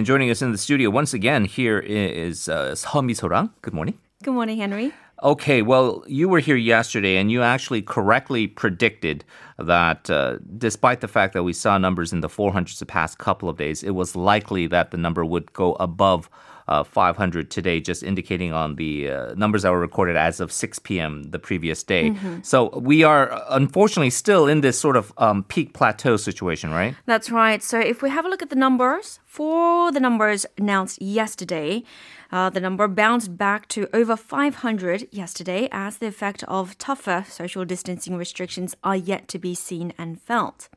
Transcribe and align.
And 0.00 0.06
joining 0.06 0.30
us 0.30 0.40
in 0.40 0.50
the 0.50 0.56
studio 0.56 0.88
once 0.88 1.12
again 1.12 1.44
here 1.44 1.78
is 1.78 2.48
uh, 2.48 2.70
Seo 2.70 3.04
Mi-sorang. 3.04 3.50
Good 3.60 3.74
morning. 3.74 3.98
Good 4.22 4.32
morning, 4.32 4.56
Henry. 4.56 4.94
Okay, 5.22 5.60
well, 5.60 6.02
you 6.06 6.26
were 6.26 6.38
here 6.38 6.56
yesterday 6.56 7.18
and 7.18 7.30
you 7.30 7.42
actually 7.42 7.82
correctly 7.82 8.46
predicted 8.46 9.26
that 9.58 10.08
uh, 10.08 10.38
despite 10.56 11.02
the 11.02 11.06
fact 11.06 11.34
that 11.34 11.42
we 11.42 11.52
saw 11.52 11.76
numbers 11.76 12.14
in 12.14 12.22
the 12.22 12.30
400s 12.30 12.78
the 12.78 12.86
past 12.86 13.18
couple 13.18 13.50
of 13.50 13.58
days, 13.58 13.82
it 13.82 13.90
was 13.90 14.16
likely 14.16 14.66
that 14.68 14.90
the 14.90 14.96
number 14.96 15.22
would 15.22 15.52
go 15.52 15.74
above 15.74 16.30
uh, 16.70 16.84
500 16.84 17.50
today, 17.50 17.80
just 17.80 18.02
indicating 18.02 18.52
on 18.52 18.76
the 18.76 19.10
uh, 19.10 19.34
numbers 19.34 19.62
that 19.62 19.70
were 19.70 19.80
recorded 19.80 20.16
as 20.16 20.40
of 20.40 20.52
6 20.52 20.78
p.m. 20.78 21.24
the 21.24 21.38
previous 21.38 21.82
day. 21.82 22.10
Mm-hmm. 22.10 22.42
So 22.42 22.68
we 22.78 23.02
are 23.02 23.32
uh, 23.32 23.44
unfortunately 23.50 24.10
still 24.10 24.46
in 24.46 24.60
this 24.60 24.78
sort 24.78 24.96
of 24.96 25.12
um, 25.18 25.42
peak 25.44 25.74
plateau 25.74 26.16
situation, 26.16 26.70
right? 26.70 26.94
That's 27.06 27.30
right. 27.30 27.60
So 27.62 27.80
if 27.80 28.02
we 28.02 28.10
have 28.10 28.24
a 28.24 28.28
look 28.28 28.40
at 28.40 28.50
the 28.50 28.56
numbers, 28.56 29.18
for 29.26 29.90
the 29.90 30.00
numbers 30.00 30.46
announced 30.56 31.02
yesterday, 31.02 31.82
uh, 32.30 32.50
the 32.50 32.60
number 32.60 32.86
bounced 32.86 33.36
back 33.36 33.66
to 33.68 33.88
over 33.92 34.16
500 34.16 35.08
yesterday 35.10 35.68
as 35.72 35.98
the 35.98 36.06
effect 36.06 36.44
of 36.44 36.78
tougher 36.78 37.24
social 37.28 37.64
distancing 37.64 38.16
restrictions 38.16 38.76
are 38.84 38.96
yet 38.96 39.26
to 39.28 39.38
be 39.38 39.54
seen 39.56 39.92
and 39.98 40.20
felt. 40.20 40.68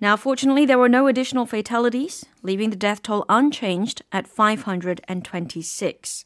Now, 0.00 0.16
fortunately, 0.16 0.66
there 0.66 0.80
were 0.80 0.88
no 0.88 1.06
additional 1.06 1.46
fatalities, 1.46 2.24
leaving 2.42 2.70
the 2.70 2.76
death 2.76 3.00
toll 3.00 3.24
unchanged 3.28 4.02
at 4.10 4.26
526. 4.26 6.24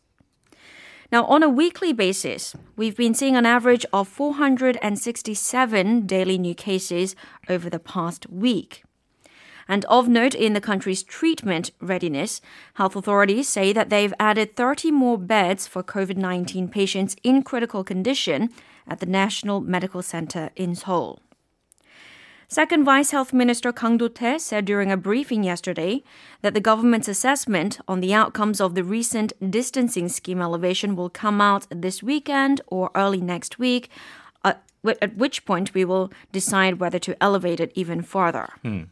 Now, 1.13 1.27
on 1.27 1.43
a 1.43 1.49
weekly 1.51 1.93
basis, 1.93 2.57
we've 2.75 2.97
been 2.97 3.13
seeing 3.13 3.37
an 3.37 3.45
average 3.45 3.85
of 3.93 4.09
467 4.09 6.07
daily 6.07 6.39
new 6.39 6.55
cases 6.55 7.15
over 7.51 7.69
the 7.69 7.79
past 7.79 8.27
week. 8.31 8.85
And 9.69 9.85
of 9.85 10.09
note 10.09 10.35
in 10.35 10.55
the 10.55 10.61
country's 10.61 11.03
treatment 11.03 11.71
readiness, 11.81 12.41
health 12.75 12.97
authorities 12.97 13.49
say 13.49 13.73
that 13.75 13.91
they've 13.91 14.15
added 14.19 14.57
30 14.57 14.91
more 14.91 15.19
beds 15.19 15.67
for 15.67 15.83
COVID 15.83 16.17
19 16.17 16.69
patients 16.69 17.15
in 17.23 17.43
critical 17.43 17.85
condition 17.85 18.49
at 18.89 19.01
the 19.01 19.07
National 19.07 19.61
Medical 19.61 20.03
Center 20.03 20.51
in 20.57 20.75
Seoul. 20.75 21.21
Second 22.51 22.85
Vice 22.85 23.11
Health 23.11 23.35
Minister 23.35 23.73
Kang 23.73 23.99
Do-tae 23.99 24.39
said 24.39 24.65
during 24.65 24.91
a 24.91 24.97
briefing 24.97 25.45
yesterday 25.45 26.03
that 26.41 26.55
the 26.55 26.63
government's 26.63 27.07
assessment 27.07 27.79
on 27.87 28.01
the 28.01 28.15
outcomes 28.15 28.59
of 28.59 28.75
the 28.75 28.83
recent 28.83 29.35
distancing 29.51 30.09
scheme 30.09 30.41
elevation 30.41 30.97
will 30.97 31.11
come 31.11 31.43
out 31.43 31.67
this 31.69 32.03
weekend 32.03 32.63
or 32.69 32.91
early 32.95 33.21
next 33.21 33.59
week, 33.59 33.91
uh, 34.45 34.55
at 35.03 35.17
which 35.17 35.45
point 35.45 35.75
we 35.75 35.85
will 35.85 36.11
decide 36.33 36.81
whether 36.81 36.99
to 36.99 37.23
elevate 37.23 37.61
it 37.61 37.71
even 37.75 38.01
further. 38.01 38.49
Hmm. 38.63 38.85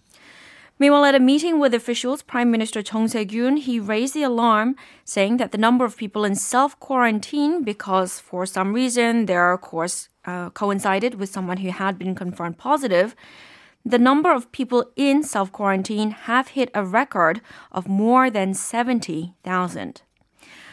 Meanwhile, 0.79 1.07
at 1.07 1.15
a 1.15 1.21
meeting 1.21 1.59
with 1.59 1.73
officials, 1.73 2.23
Prime 2.23 2.51
Minister 2.51 2.83
Chung 2.83 3.09
Se-kyun, 3.09 3.59
he 3.59 3.81
raised 3.81 4.13
the 4.13 4.23
alarm, 4.23 4.77
saying 5.05 5.39
that 5.39 5.51
the 5.51 5.59
number 5.59 5.87
of 5.87 5.97
people 5.97 6.23
in 6.25 6.35
self-quarantine 6.35 7.63
because 7.63 8.21
for 8.21 8.45
some 8.45 8.75
reason 8.75 9.25
their 9.25 9.57
course 9.57 10.11
uh, 10.27 10.51
coincided 10.51 11.15
with 11.15 11.31
someone 11.31 11.59
who 11.59 11.71
had 11.71 11.99
been 11.99 12.15
confirmed 12.15 12.59
positive, 12.59 13.17
the 13.87 13.99
number 13.99 14.31
of 14.31 14.53
people 14.53 14.93
in 14.97 15.23
self-quarantine 15.23 16.11
have 16.11 16.49
hit 16.49 16.71
a 16.75 16.85
record 16.85 17.41
of 17.73 17.89
more 17.89 18.29
than 18.29 18.53
70,000. 18.53 20.03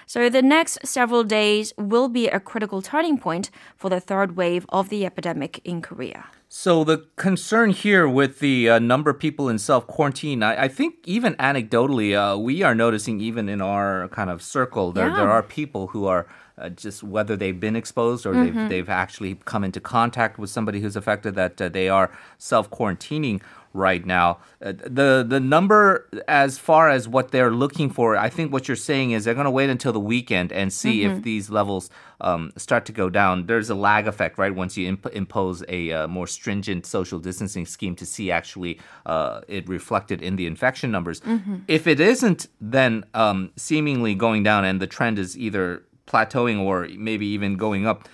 So 0.05 0.29
the 0.29 0.41
next 0.41 0.85
several 0.85 1.23
days 1.23 1.73
will 1.77 2.09
be 2.09 2.27
a 2.27 2.41
critical 2.41 2.81
turning 2.81 3.17
point 3.17 3.49
for 3.77 3.89
the 3.89 4.01
third 4.01 4.35
wave 4.35 4.65
of 4.67 4.89
the 4.89 5.05
epidemic 5.05 5.61
in 5.63 5.81
Korea. 5.81 6.25
So 6.55 6.83
the 6.83 7.07
concern 7.15 7.71
here 7.71 8.07
with 8.07 8.37
the 8.37 8.69
uh, 8.69 8.77
number 8.77 9.09
of 9.09 9.17
people 9.17 9.49
in 9.49 9.57
self 9.57 9.87
quarantine, 9.87 10.43
I, 10.43 10.65
I, 10.65 10.67
think 10.67 10.97
even 11.03 11.33
anecdotally, 11.37 12.13
uh, 12.13 12.37
we 12.37 12.61
are 12.61 12.75
noticing 12.75 13.19
even 13.19 13.49
in 13.49 13.59
our 13.59 14.07
kind 14.09 14.29
of 14.29 14.43
circle, 14.43 14.91
there 14.91 15.07
yeah. 15.07 15.15
there 15.15 15.31
are 15.31 15.41
people 15.41 15.87
who 15.87 16.05
are 16.05 16.27
uh, 16.59 16.69
just 16.69 17.01
whether 17.01 17.35
they've 17.35 17.59
been 17.59 17.75
exposed 17.75 18.27
or 18.27 18.33
mm-hmm. 18.33 18.55
they've 18.55 18.69
they've 18.69 18.89
actually 18.89 19.39
come 19.45 19.63
into 19.63 19.79
contact 19.79 20.37
with 20.37 20.51
somebody 20.51 20.79
who's 20.79 20.95
affected 20.95 21.33
that 21.33 21.59
uh, 21.59 21.69
they 21.69 21.89
are 21.89 22.11
self 22.37 22.69
quarantining 22.69 23.41
right 23.73 24.05
now. 24.05 24.37
Uh, 24.61 24.71
the 24.71 25.25
the 25.27 25.39
number 25.39 26.07
as 26.27 26.57
far 26.57 26.89
as 26.89 27.07
what 27.07 27.31
they're 27.31 27.51
looking 27.51 27.89
for, 27.89 28.15
I 28.15 28.29
think 28.29 28.53
what 28.53 28.67
you're 28.67 28.77
saying 28.77 29.11
is 29.11 29.25
they're 29.25 29.33
going 29.33 29.45
to 29.45 29.51
wait 29.51 29.69
until 29.69 29.91
the 29.91 29.99
weekend 29.99 30.51
and 30.51 30.71
see 30.71 31.01
mm-hmm. 31.01 31.17
if 31.17 31.23
these 31.23 31.49
levels 31.49 31.89
um, 32.21 32.53
start 32.55 32.85
to 32.85 32.91
go 32.91 33.09
down. 33.09 33.47
There's 33.47 33.69
a 33.69 33.75
lag 33.75 34.07
effect, 34.07 34.37
right? 34.37 34.53
Once 34.53 34.77
you 34.77 34.87
imp- 34.87 35.13
impose 35.13 35.63
a 35.67 35.91
uh, 35.91 36.07
more 36.07 36.27
stringent 36.27 36.85
social 36.85 37.19
distancing 37.19 37.65
scheme 37.65 37.95
to 37.95 38.05
see 38.05 38.31
actually 38.31 38.79
uh, 39.05 39.41
it 39.47 39.67
reflected 39.67 40.21
in 40.21 40.35
the 40.35 40.45
infection 40.45 40.91
numbers. 40.91 41.19
Mm-hmm. 41.21 41.57
If 41.67 41.87
it 41.87 41.99
isn't, 41.99 42.47
then 42.61 43.05
um, 43.13 43.51
seemingly 43.57 44.15
going 44.15 44.43
down 44.43 44.65
and 44.65 44.81
the 44.81 44.87
trend 44.87 45.19
is 45.19 45.37
either 45.37 45.83
plateauing 46.05 46.59
or 46.59 46.87
maybe 46.97 47.25
even 47.25 47.55
going 47.55 47.87
up 47.87 48.07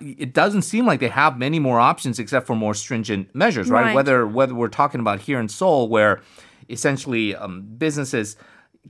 it 0.00 0.32
doesn't 0.32 0.62
seem 0.62 0.86
like 0.86 1.00
they 1.00 1.08
have 1.08 1.38
many 1.38 1.58
more 1.58 1.80
options 1.80 2.18
except 2.18 2.46
for 2.46 2.56
more 2.56 2.74
stringent 2.74 3.34
measures, 3.34 3.70
right? 3.70 3.86
right. 3.86 3.94
Whether 3.94 4.26
whether 4.26 4.54
we're 4.54 4.68
talking 4.68 5.00
about 5.00 5.20
here 5.20 5.40
in 5.40 5.48
Seoul, 5.48 5.88
where 5.88 6.20
essentially 6.68 7.34
um, 7.34 7.62
businesses 7.78 8.36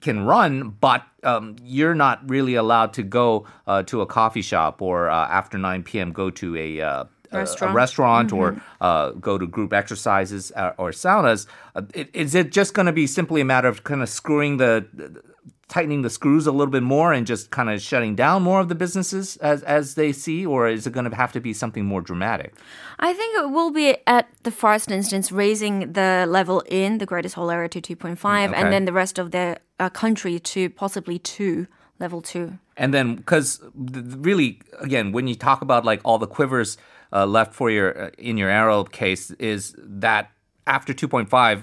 can 0.01 0.25
run, 0.25 0.71
but 0.81 1.05
um, 1.25 1.57
you're 1.63 1.95
not 1.95 2.29
really 2.29 2.55
allowed 2.55 2.93
to 2.95 3.03
go 3.03 3.47
uh, 3.67 3.83
to 3.85 4.01
a 4.01 4.07
coffee 4.07 4.43
shop 4.43 4.81
or 4.81 5.11
uh, 5.11 5.27
after 5.29 5.59
9 5.59 5.83
p.m. 5.83 6.13
go 6.13 6.31
to 6.31 6.57
a 6.57 6.81
uh, 6.81 7.05
Restaurant. 7.33 7.73
a, 7.73 7.75
restaurant 7.75 8.31
mm-hmm. 8.31 8.39
or 8.39 8.63
uh, 8.81 9.11
go 9.13 9.39
to 9.39 9.47
group 9.47 9.73
exercises 9.73 10.51
or, 10.53 10.59
uh, 10.59 10.75
or 10.79 10.91
saunas. 10.91 11.47
Uh, 11.77 11.83
is 11.95 12.35
it 12.35 12.51
just 12.51 12.75
going 12.75 12.87
to 12.87 12.93
be 12.93 13.07
simply 13.07 13.41
a 13.41 13.45
matter 13.45 13.69
of 13.69 13.85
kind 13.85 14.03
of 14.03 14.09
screwing 14.09 14.57
the, 14.57 14.85
tightening 15.71 16.03
the 16.03 16.11
screws 16.11 16.47
a 16.47 16.53
little 16.53 16.71
bit 16.71 16.83
more 16.83 17.13
and 17.13 17.27
just 17.27 17.51
kind 17.51 17.71
of 17.71 17.81
shutting 17.81 18.15
down 18.15 18.43
more 18.43 18.61
of 18.61 18.69
the 18.69 18.75
businesses 18.75 19.37
as 19.39 19.63
as 19.63 19.95
they 19.95 20.13
see, 20.13 20.45
or 20.45 20.69
is 20.69 20.87
it 20.87 20.93
going 20.93 21.09
to 21.09 21.17
have 21.17 21.33
to 21.33 21.41
be 21.41 21.53
something 21.55 21.85
more 21.87 22.03
dramatic? 22.03 22.55
I 22.99 23.15
think 23.15 23.39
it 23.39 23.51
will 23.51 23.71
be 23.71 23.97
at 24.07 24.29
the 24.43 24.51
first 24.51 24.91
instance 24.91 25.33
raising 25.33 25.93
the 25.93 26.27
level 26.29 26.63
in 26.67 26.99
the 26.99 27.07
greatest 27.07 27.37
Seoul 27.37 27.51
area 27.51 27.69
to 27.69 27.81
2.5, 27.81 28.17
okay. 28.49 28.55
and 28.55 28.73
then 28.73 28.85
the 28.85 28.93
rest 28.93 29.19
of 29.19 29.31
the 29.31 29.59
uh, 29.79 29.89
country 29.89 30.39
to 30.41 30.69
possibly 30.71 31.19
two 31.19 31.67
level 32.01 32.21
two. 32.21 32.59
And 32.77 32.93
then, 32.93 33.15
because 33.15 33.63
really, 33.75 34.61
again, 34.81 35.13
when 35.13 35.29
you 35.29 35.35
talk 35.35 35.63
about 35.63 35.85
like 35.85 36.01
all 36.05 36.19
the 36.19 36.27
quivers 36.27 36.79
uh, 37.13 37.27
left 37.27 37.55
for 37.55 37.71
your 37.71 38.07
uh, 38.07 38.11
in 38.19 38.37
your 38.37 38.51
arrow 38.51 38.85
case, 38.85 39.31
is 39.33 39.75
that 39.79 40.31
after 40.67 40.93
2.5 40.93 41.63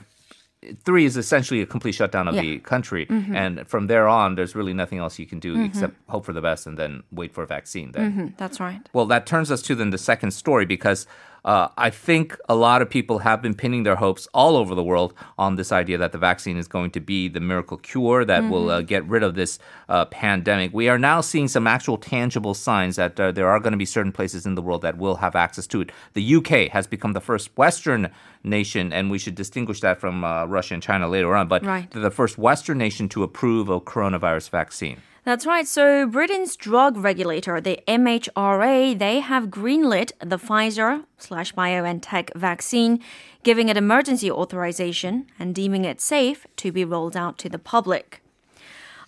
three 0.83 1.05
is 1.05 1.17
essentially 1.17 1.61
a 1.61 1.65
complete 1.65 1.93
shutdown 1.93 2.27
of 2.27 2.35
yeah. 2.35 2.41
the 2.41 2.59
country, 2.59 3.05
mm-hmm. 3.05 3.35
and 3.35 3.67
from 3.67 3.87
there 3.87 4.07
on, 4.07 4.35
there's 4.35 4.55
really 4.55 4.73
nothing 4.73 4.99
else 4.99 5.19
you 5.19 5.25
can 5.25 5.39
do 5.39 5.53
mm-hmm. 5.53 5.65
except 5.65 5.95
hope 6.09 6.25
for 6.25 6.33
the 6.33 6.41
best 6.41 6.67
and 6.67 6.77
then 6.77 7.03
wait 7.11 7.33
for 7.33 7.43
a 7.43 7.47
vaccine. 7.47 7.91
Then 7.91 8.11
mm-hmm. 8.11 8.27
that's 8.37 8.59
right. 8.59 8.81
Well, 8.93 9.05
that 9.07 9.25
turns 9.25 9.51
us 9.51 9.61
to 9.63 9.75
then 9.75 9.89
the 9.89 9.97
second 9.97 10.31
story 10.31 10.65
because 10.65 11.07
uh, 11.47 11.69
I 11.77 11.89
think 11.89 12.37
a 12.49 12.55
lot 12.55 12.81
of 12.81 12.89
people 12.89 13.19
have 13.19 13.41
been 13.41 13.55
pinning 13.55 13.83
their 13.83 13.95
hopes 13.95 14.27
all 14.33 14.57
over 14.57 14.75
the 14.75 14.83
world 14.83 15.13
on 15.37 15.55
this 15.55 15.71
idea 15.71 15.97
that 15.97 16.11
the 16.11 16.17
vaccine 16.17 16.57
is 16.57 16.67
going 16.67 16.91
to 16.91 16.99
be 16.99 17.29
the 17.29 17.39
miracle 17.39 17.77
cure 17.77 18.25
that 18.25 18.41
mm-hmm. 18.41 18.51
will 18.51 18.69
uh, 18.69 18.81
get 18.81 19.07
rid 19.07 19.23
of 19.23 19.35
this 19.35 19.57
uh, 19.87 20.03
pandemic. 20.05 20.73
We 20.73 20.89
are 20.89 20.99
now 20.99 21.21
seeing 21.21 21.47
some 21.47 21.65
actual 21.65 21.97
tangible 21.97 22.53
signs 22.53 22.97
that 22.97 23.17
uh, 23.17 23.31
there 23.31 23.47
are 23.47 23.61
going 23.61 23.71
to 23.71 23.77
be 23.77 23.85
certain 23.85 24.11
places 24.11 24.45
in 24.45 24.55
the 24.55 24.61
world 24.61 24.81
that 24.81 24.97
will 24.97 25.15
have 25.15 25.37
access 25.37 25.65
to 25.67 25.79
it. 25.79 25.91
The 26.15 26.35
UK 26.35 26.69
has 26.73 26.85
become 26.85 27.13
the 27.13 27.21
first 27.21 27.57
Western 27.57 28.11
nation, 28.43 28.91
and 28.91 29.09
we 29.09 29.17
should 29.17 29.35
distinguish 29.35 29.79
that 29.79 30.01
from 30.01 30.25
uh, 30.25 30.45
Russia 30.47 30.73
and 30.73 30.83
China 30.83 31.07
later 31.07 31.33
on, 31.33 31.47
but 31.47 31.65
right. 31.65 31.89
the 31.91 32.11
first 32.11 32.37
Western 32.37 32.77
nation 32.77 33.07
to 33.07 33.23
approve 33.23 33.69
a 33.69 33.79
coronavirus 33.79 34.49
vaccine. 34.49 35.01
That's 35.27 35.45
right. 35.45 35.67
So 35.67 36.07
Britain's 36.07 36.55
drug 36.55 36.95
regulator, 36.95 37.59
the 37.59 37.81
MHRA, 37.85 38.97
they 38.97 39.19
have 39.19 39.49
greenlit 39.49 40.13
the 40.21 40.37
Pfizer 40.37 41.03
slash 41.17 41.53
BioNTech 41.53 42.33
vaccine, 42.33 43.03
giving 43.43 43.67
it 43.67 43.75
emergency 43.75 44.31
authorization 44.31 45.25
and 45.37 45.53
deeming 45.53 45.83
it 45.83 45.99
safe 45.99 46.47
to 46.55 46.71
be 46.71 46.85
rolled 46.85 47.17
out 47.17 47.37
to 47.39 47.49
the 47.49 47.59
public. 47.59 48.21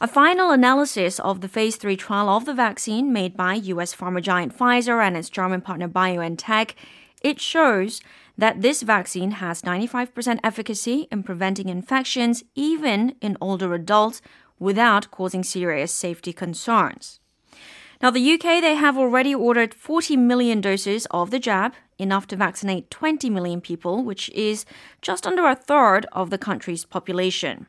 A 0.01 0.09
final 0.09 0.51
analysis 0.51 1.21
of 1.21 1.39
the 1.39 1.47
phase 1.47 1.77
3 1.77 1.95
trial 1.95 2.27
of 2.27 2.43
the 2.43 2.53
vaccine 2.53 3.13
made 3.13 3.37
by 3.37 3.53
US 3.53 3.95
pharma 3.95 4.21
giant 4.21 4.57
Pfizer 4.57 5.01
and 5.01 5.15
its 5.15 5.29
German 5.29 5.61
partner 5.61 5.87
BioNTech, 5.87 6.73
it 7.23 7.39
shows 7.39 8.01
that 8.37 8.61
this 8.61 8.81
vaccine 8.81 9.31
has 9.31 9.61
95% 9.61 10.41
efficacy 10.43 11.07
in 11.13 11.23
preventing 11.23 11.69
infections 11.69 12.43
even 12.55 13.15
in 13.21 13.37
older 13.39 13.73
adults 13.73 14.21
without 14.59 15.09
causing 15.11 15.43
serious 15.43 15.91
safety 15.91 16.33
concerns. 16.33 17.19
Now, 18.01 18.11
the 18.11 18.33
UK, 18.33 18.61
they 18.61 18.75
have 18.75 18.97
already 18.97 19.35
ordered 19.35 19.73
40 19.73 20.15
million 20.15 20.61
doses 20.61 21.05
of 21.11 21.31
the 21.31 21.39
jab, 21.39 21.73
enough 21.97 22.27
to 22.27 22.37
vaccinate 22.37 22.89
20 22.89 23.29
million 23.29 23.59
people, 23.59 24.03
which 24.03 24.29
is 24.29 24.65
just 25.01 25.27
under 25.27 25.45
a 25.45 25.55
third 25.55 26.05
of 26.13 26.29
the 26.29 26.37
country's 26.37 26.85
population. 26.85 27.67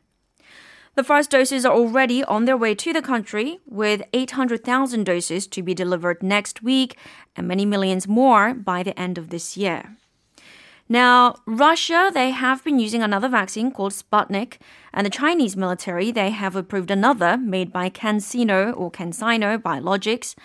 The 0.95 1.03
first 1.03 1.31
doses 1.31 1.65
are 1.65 1.73
already 1.73 2.23
on 2.23 2.45
their 2.45 2.57
way 2.57 2.75
to 2.75 2.93
the 2.93 3.01
country, 3.01 3.59
with 3.65 4.03
800,000 4.13 5.05
doses 5.05 5.47
to 5.47 5.63
be 5.63 5.73
delivered 5.73 6.21
next 6.21 6.61
week 6.61 6.97
and 7.35 7.47
many 7.47 7.65
millions 7.65 8.07
more 8.07 8.53
by 8.53 8.83
the 8.83 8.97
end 8.99 9.17
of 9.17 9.29
this 9.29 9.57
year. 9.57 9.97
Now, 10.91 11.37
Russia, 11.45 12.11
they 12.13 12.31
have 12.31 12.65
been 12.65 12.77
using 12.77 13.01
another 13.01 13.29
vaccine 13.29 13.71
called 13.71 13.93
Sputnik, 13.93 14.57
and 14.93 15.05
the 15.05 15.09
Chinese 15.09 15.55
military, 15.55 16.11
they 16.11 16.31
have 16.31 16.53
approved 16.53 16.91
another 16.91 17.37
made 17.37 17.71
by 17.71 17.89
CanSino 17.89 18.77
or 18.77 18.91
CanSino 18.91 19.57
Biologics. 19.57 20.35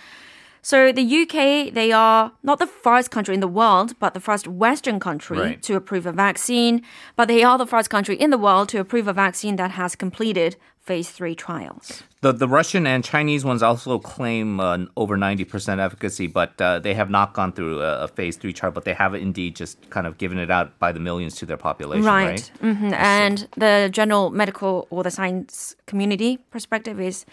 So 0.63 0.93
the 0.93 1.03
UK, 1.03 1.75
they 1.75 1.91
are 1.91 2.31
not 2.45 2.61
the 2.61 2.67
first 2.69 3.11
country 3.11 3.35
in 3.35 3.41
the 3.41 3.49
world, 3.49 3.99
but 3.99 4.15
the 4.15 4.21
first 4.21 4.47
Western 4.47 5.01
country 5.01 5.39
Right. 5.39 5.63
to 5.63 5.75
approve 5.75 6.07
a 6.07 6.13
vaccine. 6.13 6.81
But 7.17 7.27
they 7.27 7.43
are 7.43 7.59
the 7.59 7.67
first 7.67 7.91
country 7.91 8.15
in 8.15 8.31
the 8.31 8.39
world 8.39 8.69
to 8.69 8.79
approve 8.79 9.09
a 9.09 9.13
vaccine 9.13 9.57
that 9.57 9.73
has 9.73 9.97
completed 9.97 10.55
phase 10.87 11.11
three 11.11 11.35
trials. 11.35 12.03
The 12.23 12.33
the 12.33 12.49
Russian 12.49 12.87
and 12.87 13.05
Chinese 13.05 13.45
ones 13.45 13.63
also 13.63 13.99
claim 13.99 14.61
uh, 14.61 14.79
over 14.97 15.17
ninety 15.17 15.45
percent 15.45 15.81
efficacy, 15.81 16.27
but 16.29 16.59
uh, 16.61 16.79
they 16.79 16.95
have 16.95 17.11
not 17.11 17.35
gone 17.35 17.53
through 17.53 17.83
a, 17.83 18.05
a 18.05 18.09
phase 18.09 18.37
three 18.37 18.53
trial. 18.53 18.73
But 18.73 18.85
they 18.85 18.95
have 18.95 19.15
indeed 19.15 19.57
just 19.57 19.91
kind 19.91 20.07
of 20.07 20.17
given 20.17 20.39
it 20.39 20.51
out 20.51 20.79
by 20.79 20.93
the 20.93 21.01
millions 21.01 21.35
to 21.37 21.47
their 21.47 21.57
population, 21.57 22.07
right? 22.07 22.51
hmm 22.61 22.93
And 22.95 23.49
the 23.57 23.91
general 23.93 24.31
medical 24.31 24.87
or 24.91 25.03
the 25.03 25.11
science 25.11 25.77
community 25.87 26.39
perspective 26.51 27.01
is 27.01 27.27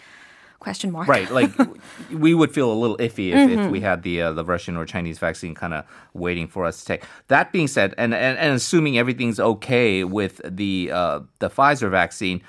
question 0.58 0.90
mark. 0.90 1.06
Right, 1.08 1.30
like 1.30 1.50
we 2.10 2.34
would 2.34 2.52
feel 2.52 2.72
a 2.72 2.78
little 2.82 2.96
iffy 2.96 3.32
if, 3.32 3.50
if 3.58 3.70
we 3.70 3.80
had 3.80 4.02
the 4.02 4.22
uh, 4.22 4.32
the 4.32 4.44
Russian 4.44 4.76
or 4.76 4.84
Chinese 4.84 5.18
vaccine 5.18 5.54
kind 5.54 5.74
of 5.74 5.84
waiting 6.12 6.48
for 6.48 6.64
us 6.64 6.80
to 6.80 6.84
take. 6.86 7.04
That 7.28 7.52
being 7.52 7.68
said, 7.68 7.94
and, 7.96 8.14
and, 8.14 8.38
and 8.38 8.54
assuming 8.54 8.98
everything's 8.98 9.38
okay 9.38 10.04
with 10.04 10.40
the 10.44 10.90
uh, 10.92 11.20
the 11.38 11.50
Pfizer 11.50 11.90
vaccine 11.90 12.42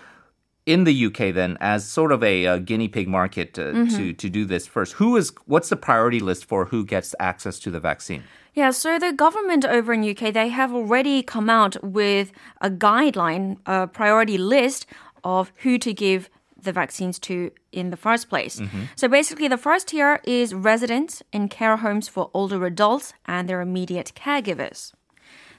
in 0.65 0.83
the 0.83 1.05
UK, 1.05 1.33
then 1.33 1.57
as 1.61 1.85
sort 1.85 2.11
of 2.11 2.23
a, 2.23 2.47
uh 2.47 2.57
guinea 2.57 2.87
pig 2.87 3.07
market 3.07 3.57
uh, 3.59 3.71
to 3.95 4.13
to 4.13 4.29
do 4.29 4.45
this 4.45 4.67
first, 4.67 4.93
who 4.93 5.15
is 5.15 5.31
what's 5.45 5.69
the 5.69 5.75
priority 5.75 6.19
list 6.19 6.45
for 6.45 6.65
who 6.65 6.85
gets 6.85 7.15
access 7.19 7.59
to 7.59 7.71
the 7.71 7.79
vaccine? 7.79 8.23
Yeah, 8.53 8.71
so 8.71 8.97
the 8.97 9.11
government 9.11 9.65
over 9.65 9.93
in 9.93 10.09
UK, 10.09 10.33
they 10.33 10.47
have 10.47 10.73
already 10.73 11.21
come 11.21 11.49
out 11.49 11.75
with 11.83 12.31
a 12.61 12.69
guideline, 12.69 13.57
a 13.65 13.85
priority 13.85 14.37
list 14.37 14.85
of 15.25 15.51
who 15.57 15.77
to 15.79 15.93
give 15.93 16.29
the 16.65 16.71
vaccines 16.71 17.19
to 17.19 17.51
in 17.71 17.89
the 17.89 17.97
first 17.97 18.29
place. 18.29 18.61
So 18.95 19.07
basically, 19.07 19.49
the 19.49 19.57
first 19.57 19.89
tier 19.89 20.19
is 20.23 20.53
residents 20.53 21.21
in 21.31 21.49
care 21.49 21.77
homes 21.77 22.07
for 22.07 22.31
older 22.33 22.65
adults 22.65 23.13
and 23.25 23.47
their 23.47 23.61
immediate 23.61 24.13
caregivers. 24.15 24.93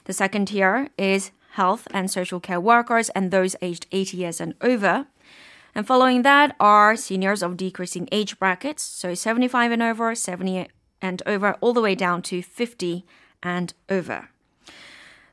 The 0.05 0.13
second 0.13 0.47
tier 0.47 0.89
is 0.97 1.31
health 1.57 1.87
and 1.91 2.09
social 2.09 2.39
care 2.39 2.61
workers 2.61 3.09
and 3.09 3.29
those 3.29 3.55
aged 3.61 3.85
80 3.91 4.17
years 4.17 4.39
and 4.39 4.53
over. 4.61 5.07
And 5.75 5.85
following 5.85 6.21
that 6.21 6.55
are 6.59 6.95
seniors 6.95 7.43
of 7.43 7.57
decreasing 7.57 8.07
age 8.11 8.39
brackets, 8.39 8.81
so 8.81 9.13
75 9.13 9.71
and 9.71 9.83
over, 9.83 10.15
70 10.15 10.67
and 11.01 11.21
over, 11.25 11.53
all 11.61 11.73
the 11.73 11.81
way 11.81 11.95
down 11.95 12.21
to 12.23 12.41
50 12.41 13.05
and 13.43 13.73
over. 13.89 14.29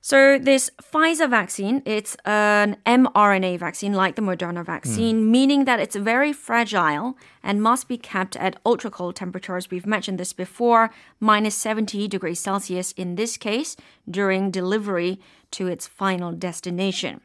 So 0.07 0.39
this 0.39 0.71
Pfizer 0.83 1.31
vaccine, 1.31 1.81
it's 1.87 2.15
an 2.27 2.77
mRNA 2.85 3.59
vaccine 3.59 3.95
like 3.95 4.17
the 4.17 4.21
Moderna 4.21 4.63
vaccine, 4.63 5.17
hmm. 5.17 5.31
meaning 5.31 5.65
that 5.65 5.81
it's 5.81 5.97
very 5.97 6.31
fragile 6.31 7.17
and 7.43 7.63
must 7.63 7.89
be 7.89 7.97
kept 7.97 8.37
at 8.37 8.61
ultra 8.67 8.91
cold 8.91 9.17
temperatures. 9.17 9.71
We've 9.71 9.87
mentioned 9.87 10.21
this 10.21 10.35
before, 10.35 10.91
minus 11.21 11.55
70 11.55 12.07
degrees 12.09 12.39
Celsius 12.39 12.93
in 12.99 13.15
this 13.15 13.39
case, 13.39 13.77
during 14.07 14.51
delivery 14.51 15.23
to 15.53 15.69
its 15.69 15.87
final 15.87 16.33
destination. 16.33 17.23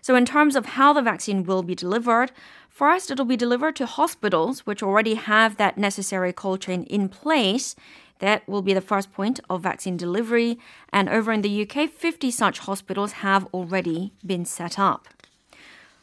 So, 0.00 0.16
in 0.16 0.26
terms 0.26 0.56
of 0.56 0.66
how 0.74 0.92
the 0.92 1.02
vaccine 1.02 1.44
will 1.44 1.62
be 1.62 1.76
delivered, 1.76 2.32
first 2.68 3.12
it'll 3.12 3.24
be 3.24 3.36
delivered 3.36 3.76
to 3.76 3.86
hospitals 3.86 4.66
which 4.66 4.82
already 4.82 5.14
have 5.14 5.56
that 5.56 5.78
necessary 5.78 6.32
cold 6.32 6.62
chain 6.62 6.82
in 6.82 7.08
place. 7.08 7.76
That 8.22 8.48
will 8.48 8.62
be 8.62 8.72
the 8.72 8.80
first 8.80 9.12
point 9.12 9.40
of 9.50 9.62
vaccine 9.62 9.96
delivery. 9.96 10.58
And 10.92 11.08
over 11.08 11.32
in 11.32 11.42
the 11.42 11.62
UK, 11.62 11.90
50 11.90 12.30
such 12.30 12.60
hospitals 12.60 13.12
have 13.26 13.46
already 13.52 14.12
been 14.24 14.44
set 14.44 14.78
up. 14.78 15.08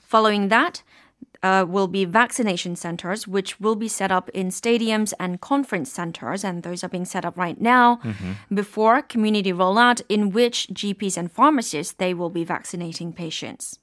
Following 0.01 0.49
that, 0.49 0.83
uh, 1.41 1.65
will 1.65 1.87
be 1.87 2.03
vaccination 2.03 2.75
centers, 2.75 3.25
which 3.25 3.61
will 3.61 3.75
be 3.75 3.87
set 3.87 4.11
up 4.11 4.27
in 4.29 4.49
stadiums 4.49 5.13
and 5.17 5.39
conference 5.39 5.89
centers, 5.89 6.43
and 6.43 6.63
those 6.63 6.83
are 6.83 6.89
being 6.89 7.05
set 7.05 7.23
up 7.23 7.37
right 7.37 7.61
now. 7.61 8.01
Before 8.53 9.01
community 9.01 9.53
rollout, 9.53 10.01
in 10.09 10.31
which 10.31 10.67
GPs 10.73 11.15
and 11.17 11.31
pharmacists 11.31 11.93
they 11.93 12.13
will 12.13 12.29
be 12.29 12.43
vaccinating 12.43 13.13
patients. 13.13 13.79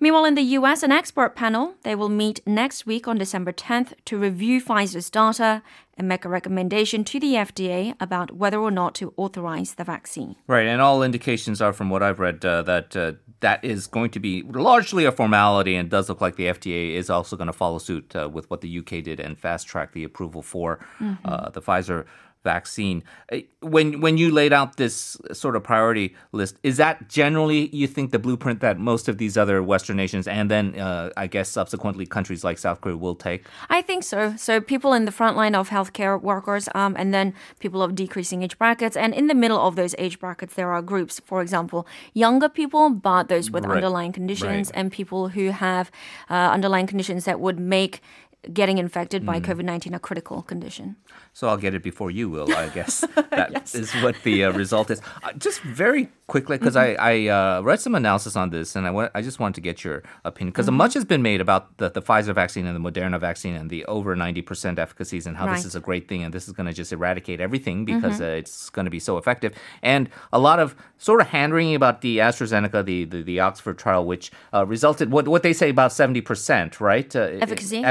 Meanwhile, 0.00 0.24
in 0.24 0.34
the 0.34 0.42
US, 0.58 0.82
an 0.82 0.92
expert 0.92 1.34
panel 1.34 1.74
they 1.82 1.94
will 1.94 2.08
meet 2.08 2.40
next 2.46 2.86
week 2.86 3.06
on 3.06 3.18
December 3.18 3.52
10th 3.52 3.94
to 4.06 4.18
review 4.18 4.60
Pfizer's 4.60 5.10
data 5.10 5.62
and 5.96 6.08
make 6.08 6.24
a 6.24 6.28
recommendation 6.28 7.04
to 7.04 7.20
the 7.20 7.34
FDA 7.34 7.94
about 8.00 8.32
whether 8.32 8.58
or 8.58 8.70
not 8.70 8.94
to 8.96 9.14
authorize 9.16 9.74
the 9.74 9.84
vaccine. 9.84 10.36
Right, 10.46 10.66
and 10.66 10.80
all 10.80 11.02
indications 11.02 11.62
are 11.62 11.72
from 11.72 11.90
what 11.90 12.02
I've 12.02 12.18
read 12.18 12.44
uh, 12.44 12.62
that 12.62 12.96
uh, 12.96 13.12
that 13.40 13.64
is 13.64 13.86
going 13.86 14.10
to 14.10 14.20
be 14.20 14.42
largely 14.42 15.04
a 15.04 15.12
formality, 15.12 15.76
and 15.76 15.90
does 15.90 16.08
look 16.08 16.20
like 16.20 16.36
the 16.36 16.46
FDA 16.46 16.94
is 16.94 17.10
also 17.10 17.36
going 17.36 17.46
to 17.46 17.52
follow 17.52 17.78
suit 17.78 18.16
uh, 18.16 18.28
with 18.32 18.50
what 18.50 18.60
the 18.60 18.78
UK 18.78 19.02
did 19.04 19.20
and 19.20 19.38
fast 19.38 19.66
track 19.66 19.92
the 19.92 20.04
approval 20.04 20.42
for 20.42 20.80
uh, 21.24 21.50
the 21.50 21.60
Pfizer 21.60 22.06
vaccine. 22.44 23.02
Uh, 23.32 23.38
When 23.74 24.00
when 24.04 24.18
you 24.18 24.28
laid 24.30 24.52
out 24.52 24.76
this 24.76 25.16
sort 25.32 25.56
of 25.56 25.62
priority 25.64 26.14
list, 26.32 26.58
is 26.62 26.76
that 26.76 27.08
generally 27.08 27.70
you 27.80 27.86
think 27.88 28.10
the 28.12 28.18
blueprint 28.18 28.60
that 28.60 28.78
most 28.78 29.08
of 29.08 29.16
these 29.16 29.40
other 29.42 29.62
Western 29.62 29.96
nations 29.96 30.28
and 30.28 30.50
then 30.50 30.78
uh, 30.78 31.08
I 31.24 31.26
guess 31.26 31.48
subsequently 31.48 32.04
countries 32.06 32.44
like 32.44 32.58
South 32.58 32.78
Korea 32.82 32.96
will 32.98 33.14
take? 33.16 33.40
I 33.70 33.80
think 33.82 34.04
so. 34.04 34.34
So 34.36 34.60
people 34.60 34.92
in 34.98 35.04
the 35.06 35.12
front 35.12 35.34
line 35.36 35.54
of 35.54 35.70
healthcare 35.70 36.20
workers, 36.20 36.68
um, 36.74 36.94
and 37.00 37.12
then 37.16 37.32
people 37.58 37.80
of 37.82 37.94
decreasing 37.94 38.42
age 38.42 38.56
brackets, 38.58 38.96
and 38.96 39.14
in 39.14 39.26
the 39.28 39.34
middle 39.34 39.58
of 39.68 39.74
those 39.76 39.94
age 39.98 40.18
brackets, 40.20 40.54
there 40.54 40.70
are 40.70 40.82
groups. 40.82 41.20
For 41.24 41.40
example, 41.40 41.80
younger 42.12 42.48
people, 42.50 42.90
but 42.90 43.28
those 43.28 43.50
with 43.50 43.64
Right. 43.64 43.76
underlying 43.76 44.12
conditions, 44.12 44.68
Right. 44.68 44.78
and 44.78 44.92
people 44.92 45.28
who 45.34 45.50
have 45.52 45.90
uh, 46.30 46.52
underlying 46.56 46.86
conditions 46.86 47.24
that 47.24 47.38
would 47.40 47.58
make 47.58 47.94
getting 48.52 48.78
infected 48.78 49.22
Mm. 49.22 49.26
by 49.26 49.40
COVID 49.40 49.64
nineteen 49.64 49.94
a 49.94 49.98
critical 49.98 50.42
condition. 50.42 50.96
So 51.32 51.48
I'll 51.48 51.56
get 51.56 51.74
it 51.74 51.82
before 51.82 52.10
you 52.10 52.28
will, 52.30 52.54
I 52.54 52.68
guess. 52.68 53.04
That 53.34 53.74
is 53.74 53.92
what 54.04 54.14
the 54.22 54.44
uh, 54.44 54.52
result 54.52 54.90
is. 54.90 55.00
Uh, 55.24 55.32
just 55.32 55.60
very 55.62 56.08
quickly, 56.28 56.56
because 56.56 56.76
I, 56.76 56.94
I 56.94 57.26
uh, 57.26 57.60
read 57.62 57.80
some 57.80 57.96
analysis 57.96 58.36
on 58.36 58.50
this, 58.50 58.76
and 58.76 58.86
I, 58.86 58.92
wa- 58.92 59.10
I 59.12 59.22
just 59.22 59.40
wanted 59.40 59.56
to 59.56 59.60
get 59.60 59.82
your 59.82 60.04
opinion, 60.24 60.52
because 60.52 60.70
much 60.70 60.94
has 60.94 61.04
been 61.04 61.20
made 61.22 61.40
about 61.40 61.76
the, 61.78 61.90
the 61.90 62.00
Pfizer 62.00 62.32
vaccine 62.32 62.64
and 62.66 62.76
the 62.76 62.90
Moderna 62.90 63.18
vaccine 63.18 63.56
and 63.56 63.68
the 63.70 63.84
over 63.86 64.14
90% 64.14 64.78
efficacies 64.78 65.26
and 65.26 65.36
how 65.36 65.46
Right. 65.46 65.56
this 65.56 65.64
is 65.64 65.74
a 65.74 65.80
great 65.80 66.06
thing 66.08 66.22
and 66.22 66.32
this 66.32 66.46
is 66.46 66.52
going 66.54 66.68
to 66.68 66.72
just 66.72 66.92
eradicate 66.92 67.40
everything 67.40 67.84
because 67.84 68.20
uh, 68.20 68.24
it's 68.40 68.70
going 68.70 68.84
to 68.84 68.90
be 68.90 69.00
so 69.00 69.18
effective. 69.18 69.52
And 69.82 70.08
a 70.32 70.38
lot 70.38 70.60
of 70.60 70.76
sort 70.98 71.20
of 71.20 71.26
hand 71.28 71.52
wringing 71.52 71.74
about 71.74 72.00
the 72.00 72.18
AstraZeneca, 72.18 72.84
the, 72.84 73.04
the, 73.04 73.22
the 73.22 73.40
Oxford 73.40 73.76
trial, 73.78 74.06
which 74.06 74.30
uh, 74.52 74.64
resulted, 74.64 75.10
what, 75.10 75.26
what 75.26 75.42
they 75.42 75.52
say 75.52 75.68
about 75.70 75.90
70%, 75.90 76.78
right? 76.80 77.14
Uh, 77.16 77.22
Efficacy? 77.40 77.82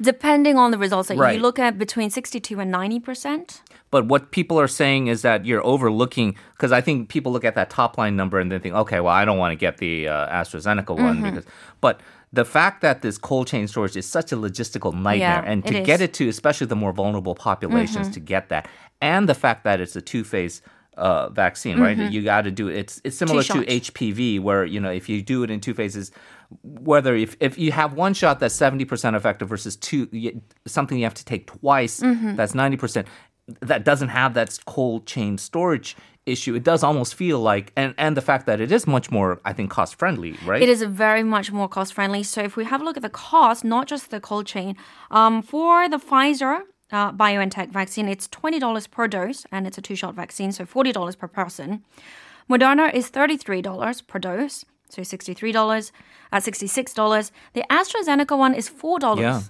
Depending 0.00 0.56
on 0.58 0.70
the 0.72 0.78
results, 0.78 1.08
like 1.10 1.18
Right. 1.18 1.36
you 1.36 1.42
look 1.42 1.58
at 1.58 1.78
between 1.78 2.10
sixty-two 2.10 2.58
and 2.60 2.70
ninety 2.70 3.00
percent. 3.00 3.62
But 3.90 4.02
what 4.06 4.22
people 4.32 4.60
are 4.60 4.68
saying 4.68 5.06
is 5.06 5.22
that 5.22 5.46
you're 5.46 5.64
overlooking 5.64 6.36
because 6.52 6.72
I 6.72 6.82
think 6.82 7.08
people 7.08 7.32
look 7.32 7.44
at 7.44 7.54
that 7.54 7.70
top 7.70 7.96
line 7.96 8.16
number 8.16 8.38
and 8.38 8.50
then 8.52 8.60
think, 8.60 8.74
okay, 8.74 9.00
well, 9.00 9.14
I 9.14 9.24
don't 9.24 9.38
want 9.38 9.52
to 9.52 9.56
get 9.56 9.78
the 9.78 10.08
uh, 10.08 10.28
AstraZeneca 10.40 10.94
one 11.08 11.22
because, 11.22 11.44
but 11.80 12.00
the 12.30 12.44
fact 12.44 12.82
that 12.82 13.00
this 13.00 13.16
cold 13.16 13.46
chain 13.46 13.66
storage 13.66 13.96
is 13.96 14.04
such 14.06 14.30
a 14.32 14.36
logistical 14.36 14.92
nightmare, 14.92 15.42
Yeah, 15.42 15.50
and 15.50 15.64
it 15.64 15.72
to 15.72 15.80
get 15.82 16.00
is. 16.00 16.08
it 16.08 16.12
to 16.14 16.28
especially 16.28 16.66
the 16.66 16.76
more 16.76 16.92
vulnerable 16.92 17.34
populations 17.34 18.10
to 18.10 18.20
get 18.20 18.50
that, 18.50 18.68
and 19.00 19.26
the 19.28 19.34
fact 19.34 19.64
that 19.64 19.80
it's 19.80 19.96
a 19.96 20.02
two 20.02 20.24
phase. 20.24 20.60
Uh, 20.98 21.28
vaccine, 21.28 21.78
right? 21.78 21.96
You 21.96 22.24
got 22.24 22.42
to 22.42 22.50
do 22.50 22.66
it. 22.66 22.76
It's 22.76 23.00
it's 23.04 23.16
similar 23.16 23.44
to. 23.44 23.52
HPV, 23.80 24.40
where 24.40 24.64
you 24.64 24.80
know 24.80 24.90
if 24.90 25.08
you 25.08 25.22
do 25.22 25.44
it 25.44 25.50
in 25.50 25.60
two 25.60 25.72
phases, 25.72 26.10
whether 26.62 27.14
if, 27.14 27.36
if 27.38 27.56
you 27.56 27.70
have 27.70 27.92
one 27.92 28.14
shot 28.14 28.40
that's 28.40 28.56
seventy 28.56 28.84
percent 28.84 29.14
effective 29.14 29.48
versus 29.48 29.76
two 29.76 30.08
something 30.66 30.98
you 30.98 31.04
have 31.04 31.14
to 31.14 31.24
take 31.24 31.46
twice 31.46 32.02
that's 32.36 32.52
ninety 32.52 32.76
percent, 32.76 33.06
that 33.60 33.84
doesn't 33.84 34.08
have 34.08 34.34
that 34.34 34.58
cold 34.66 35.06
chain 35.06 35.38
storage 35.38 35.96
issue. 36.26 36.54
It 36.54 36.64
does 36.64 36.82
almost 36.82 37.14
feel 37.14 37.38
like, 37.38 37.72
and 37.76 37.94
and 37.96 38.16
the 38.16 38.20
fact 38.20 38.46
that 38.46 38.60
it 38.60 38.72
is 38.72 38.86
much 38.86 39.10
more, 39.10 39.40
I 39.44 39.52
think, 39.52 39.70
cost 39.70 39.94
friendly, 39.98 40.36
right? 40.44 40.60
It 40.62 40.68
is 40.68 40.82
very 40.82 41.22
much 41.22 41.52
more 41.52 41.68
cost 41.68 41.94
friendly. 41.94 42.22
So 42.24 42.42
if 42.42 42.56
we 42.56 42.64
have 42.64 42.80
a 42.80 42.84
look 42.84 42.96
at 42.96 43.02
the 43.02 43.08
cost, 43.08 43.64
not 43.64 43.86
just 43.86 44.10
the 44.10 44.20
cold 44.20 44.46
chain, 44.46 44.76
um, 45.10 45.42
for 45.42 45.88
the 45.88 45.98
Pfizer 45.98 46.62
uh, 46.92 47.12
BioNTech 47.12 47.70
vaccine, 47.70 48.08
it's 48.08 48.28
twenty 48.28 48.58
dollars 48.58 48.86
per 48.86 49.06
dose, 49.08 49.46
and 49.52 49.66
it's 49.66 49.78
a 49.78 49.82
two-shot 49.82 50.14
vaccine, 50.14 50.52
so 50.52 50.64
forty 50.66 50.92
dollars 50.92 51.16
per 51.16 51.28
person. 51.28 51.82
Moderna 52.50 52.92
is 52.92 53.08
thirty-three 53.08 53.62
dollars 53.62 54.00
per 54.00 54.18
dose, 54.18 54.64
so 54.88 55.02
sixty-three 55.02 55.52
dollars, 55.52 55.92
uh, 56.32 56.40
sixty-six 56.40 56.94
dollars. 56.94 57.30
The 57.52 57.64
AstraZeneca 57.70 58.36
one 58.38 58.54
is 58.54 58.68
four 58.68 58.98
dollars. 58.98 59.20
Yeah. 59.22 59.40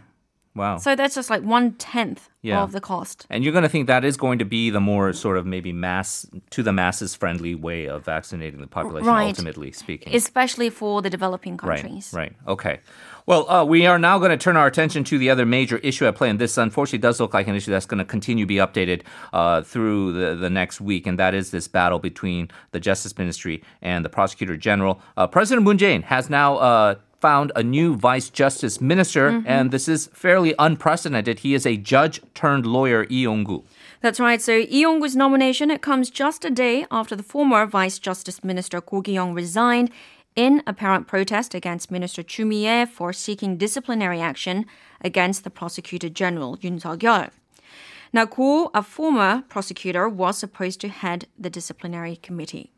Wow. 0.54 0.78
So 0.78 0.97
that's 0.97 1.14
just 1.14 1.30
like 1.30 1.42
one 1.42 1.75
tenth 1.75 2.30
Yeah. 2.42 2.62
of 2.62 2.73
the 2.73 2.80
cost. 2.80 3.26
And 3.30 3.45
you're 3.45 3.52
going 3.52 3.62
to 3.62 3.68
think 3.68 3.87
that 3.87 4.04
is 4.04 4.16
going 4.16 4.40
to 4.40 4.45
be 4.45 4.71
the 4.71 4.80
more 4.80 5.12
sort 5.12 5.37
of 5.37 5.47
maybe 5.47 5.73
mass 5.73 6.26
to 6.50 6.64
the 6.64 6.73
masses 6.73 7.14
friendly 7.14 7.54
way 7.54 7.87
of 7.87 8.04
vaccinating 8.04 8.61
the 8.61 8.66
population, 8.66 9.07
Right. 9.07 9.28
ultimately 9.28 9.71
speaking. 9.71 10.12
Especially 10.16 10.68
for 10.68 11.00
the 11.00 11.11
developing 11.11 11.59
countries. 11.59 11.83
Right, 11.83 11.83
countries. 11.83 12.12
right. 12.12 12.33
Okay. 12.49 12.80
Well, 13.28 13.50
uh, 13.50 13.62
we 13.62 13.85
are 13.85 13.99
now 13.99 14.18
going 14.18 14.30
to 14.30 14.38
turn 14.38 14.56
our 14.56 14.66
attention 14.66 15.04
to 15.04 15.18
the 15.18 15.28
other 15.28 15.44
major 15.44 15.76
issue 15.76 16.06
at 16.06 16.14
play, 16.14 16.30
and 16.30 16.38
this 16.38 16.56
unfortunately 16.56 17.00
does 17.00 17.20
look 17.20 17.35
like 17.35 17.47
an 17.47 17.54
issue 17.54 17.70
that's 17.70 17.85
going 17.85 17.99
to 17.99 18.04
continue 18.06 18.47
to 18.47 18.49
be 18.49 18.54
updated 18.54 19.02
uh, 19.35 19.61
through 19.61 20.14
the, 20.14 20.35
the 20.35 20.49
next 20.49 20.80
week, 20.80 21.06
and 21.06 21.18
that 21.18 21.35
is 21.35 21.50
this 21.50 21.68
battle 21.68 21.99
between 21.99 22.49
the 22.70 22.80
Justice 22.80 23.18
Ministry 23.18 23.62
and 23.82 24.02
the 24.02 24.08
Prosecutor 24.08 24.56
General. 24.56 24.99
Uh, 25.14 25.26
President 25.26 25.66
Moon 25.66 25.76
Jae-in 25.76 26.04
has 26.04 26.30
now 26.30 26.56
uh, 26.56 26.94
found 27.20 27.52
a 27.54 27.62
new 27.62 27.97
Vice 27.97 28.30
Justice 28.30 28.80
Minister, 28.80 29.42
and 29.44 29.73
this 29.73 29.88
is 29.88 30.06
fairly 30.14 30.54
unprecedented. 30.58 31.40
He 31.40 31.52
is 31.52 31.66
a 31.66 31.76
judge 31.76 32.23
turned 32.32 32.64
lawyer, 32.64 33.06
Lee 33.11 33.25
Yong-gu. 33.25 33.62
That's 34.00 34.20
right. 34.20 34.40
So 34.40 34.52
Lee 34.52 34.80
Yong-gu's 34.80 35.16
nomination 35.16 35.70
it 35.70 35.82
comes 35.82 36.08
just 36.08 36.47
a 36.47 36.50
day 36.50 36.87
after 36.90 37.14
the 37.14 37.23
former 37.23 37.66
Vice 37.66 37.99
Justice 37.99 38.42
Minister 38.42 38.80
Ko 38.80 39.02
Gi-young 39.02 39.35
resigned 39.35 39.90
in 40.38 40.62
apparent 40.68 41.09
protest 41.09 41.52
against 41.52 41.90
Minister 41.90 42.23
Chu 42.23 42.47
Mi-ae 42.47 42.87
for 42.87 43.12
seeking 43.12 43.57
disciplinary 43.57 44.21
action 44.21 44.66
against 45.00 45.42
the 45.42 45.50
Prosecutor 45.50 46.09
General 46.09 46.57
Yoon 46.59 46.80
Seok-yeol. 46.80 47.30
Now, 48.12 48.25
Ko, 48.25 48.71
a 48.73 48.85
former 48.85 49.42
prosecutor, 49.49 50.09
was 50.09 50.38
supposed 50.38 50.80
to 50.83 50.90
head 50.90 51.26
the 51.37 51.50
disciplinary 51.50 52.14
committee. 52.14 52.71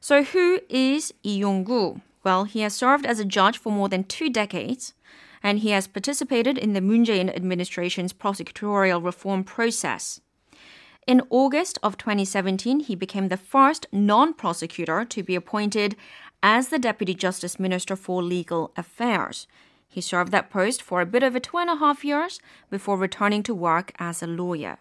So, 0.00 0.22
who 0.22 0.60
is 0.68 1.14
Lee 1.24 1.38
Yong-gu? 1.38 2.02
Well, 2.24 2.44
he 2.44 2.60
has 2.60 2.74
served 2.74 3.06
as 3.06 3.18
a 3.18 3.24
judge 3.24 3.56
for 3.56 3.72
more 3.72 3.88
than 3.88 4.04
two 4.04 4.28
decades, 4.28 4.92
and 5.42 5.60
he 5.60 5.70
has 5.70 5.86
participated 5.86 6.58
in 6.58 6.74
the 6.74 6.82
Moon 6.82 7.06
Jae-in 7.06 7.30
administration's 7.30 8.12
prosecutorial 8.12 9.02
reform 9.02 9.44
process. 9.44 10.20
In 11.04 11.20
August 11.30 11.80
of 11.82 11.98
2017, 11.98 12.78
he 12.80 12.94
became 12.94 13.26
the 13.26 13.36
first 13.36 13.86
non 13.90 14.34
prosecutor 14.34 15.04
to 15.04 15.22
be 15.24 15.34
appointed 15.34 15.96
as 16.42 16.68
the 16.68 16.78
Deputy 16.78 17.14
Justice 17.14 17.58
Minister 17.58 17.96
for 17.96 18.22
Legal 18.22 18.72
Affairs. 18.76 19.46
He 19.88 20.00
served 20.00 20.32
that 20.32 20.50
post 20.50 20.82
for 20.82 21.00
a 21.00 21.06
bit 21.06 21.22
over 21.22 21.38
two 21.38 21.58
and 21.58 21.70
a 21.70 21.76
half 21.76 22.04
years 22.04 22.40
before 22.70 22.96
returning 22.96 23.42
to 23.44 23.54
work 23.54 23.92
as 23.98 24.22
a 24.22 24.26
lawyer. 24.26 24.78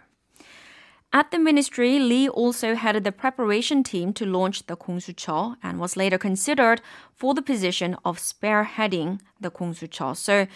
At 1.13 1.31
the 1.31 1.39
ministry, 1.39 1.99
Lee 1.99 2.29
also 2.29 2.73
headed 2.73 3.03
the 3.03 3.11
preparation 3.11 3.83
team 3.83 4.13
to 4.13 4.25
launch 4.25 4.65
the 4.67 4.77
Kongsucho 4.77 5.57
and 5.61 5.77
was 5.77 5.97
later 5.97 6.17
considered 6.17 6.79
for 7.13 7.33
the 7.33 7.41
position 7.41 7.97
of 8.05 8.17
spearheading 8.17 9.19
the 9.41 9.51
Kongsucho. 9.51 10.15
So, 10.15 10.47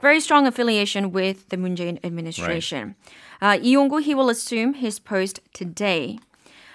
very 0.00 0.20
strong 0.20 0.46
affiliation 0.46 1.12
with 1.12 1.50
the 1.50 1.58
Moon 1.58 1.76
Jae-in 1.76 1.98
administration. 2.02 2.94
Uh, 3.42 3.58
Lee 3.60 3.72
Yong-gu, 3.72 3.98
he 3.98 4.14
will 4.14 4.30
assume 4.30 4.72
his 4.74 4.98
post 4.98 5.40
today. 5.52 6.18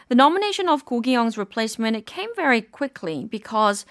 The 0.10 0.16
nomination 0.16 0.68
of 0.70 0.86
Ko 0.86 1.02
Gi-young's 1.02 1.38
replacement 1.38 2.06
came 2.06 2.30
very 2.36 2.62
quickly 2.62 3.26
because 3.26 3.86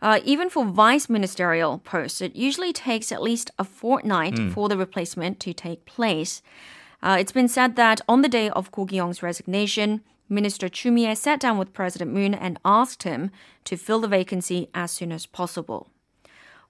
uh, 0.00 0.20
even 0.24 0.50
for 0.50 0.64
vice 0.64 1.08
ministerial 1.08 1.78
posts, 1.78 2.20
it 2.20 2.36
usually 2.36 2.72
takes 2.72 3.10
at 3.10 3.22
least 3.22 3.50
a 3.58 3.64
fortnight 3.64 4.38
for 4.52 4.68
the 4.68 4.76
replacement 4.76 5.40
to 5.40 5.52
take 5.52 5.84
place. 5.86 6.42
Uh, 7.02 7.16
it's 7.18 7.32
been 7.32 7.48
said 7.48 7.76
that 7.76 8.00
on 8.08 8.22
the 8.22 8.28
day 8.28 8.50
of 8.50 8.70
Ko 8.70 8.84
Gi-young's 8.84 9.22
resignation, 9.22 10.02
Minister 10.28 10.68
Chu 10.68 10.90
Mi-ae 10.90 11.14
sat 11.14 11.40
down 11.40 11.56
with 11.56 11.72
President 11.72 12.12
Moon 12.12 12.34
and 12.34 12.58
asked 12.64 13.04
him 13.04 13.30
to 13.64 13.76
fill 13.76 14.00
the 14.00 14.08
vacancy 14.08 14.68
as 14.74 14.90
soon 14.90 15.12
as 15.12 15.24
possible. 15.24 15.88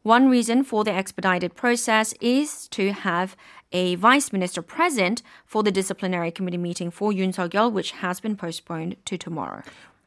One 0.02 0.28
reason 0.28 0.62
for 0.62 0.84
the 0.84 0.92
expedited 0.92 1.56
process 1.56 2.14
is 2.20 2.68
to 2.68 2.92
have 2.92 3.36
a 3.72 3.94
vice 3.96 4.32
minister 4.32 4.62
present 4.62 5.22
for 5.44 5.62
the 5.62 5.72
disciplinary 5.72 6.30
committee 6.30 6.56
meeting 6.58 6.90
for 6.90 7.12
Yoon 7.12 7.34
Seok-yeol, 7.34 7.72
which 7.72 7.92
has 7.92 8.20
been 8.20 8.36
postponed 8.36 8.96
to 9.04 9.18
tomorrow. 9.18 9.62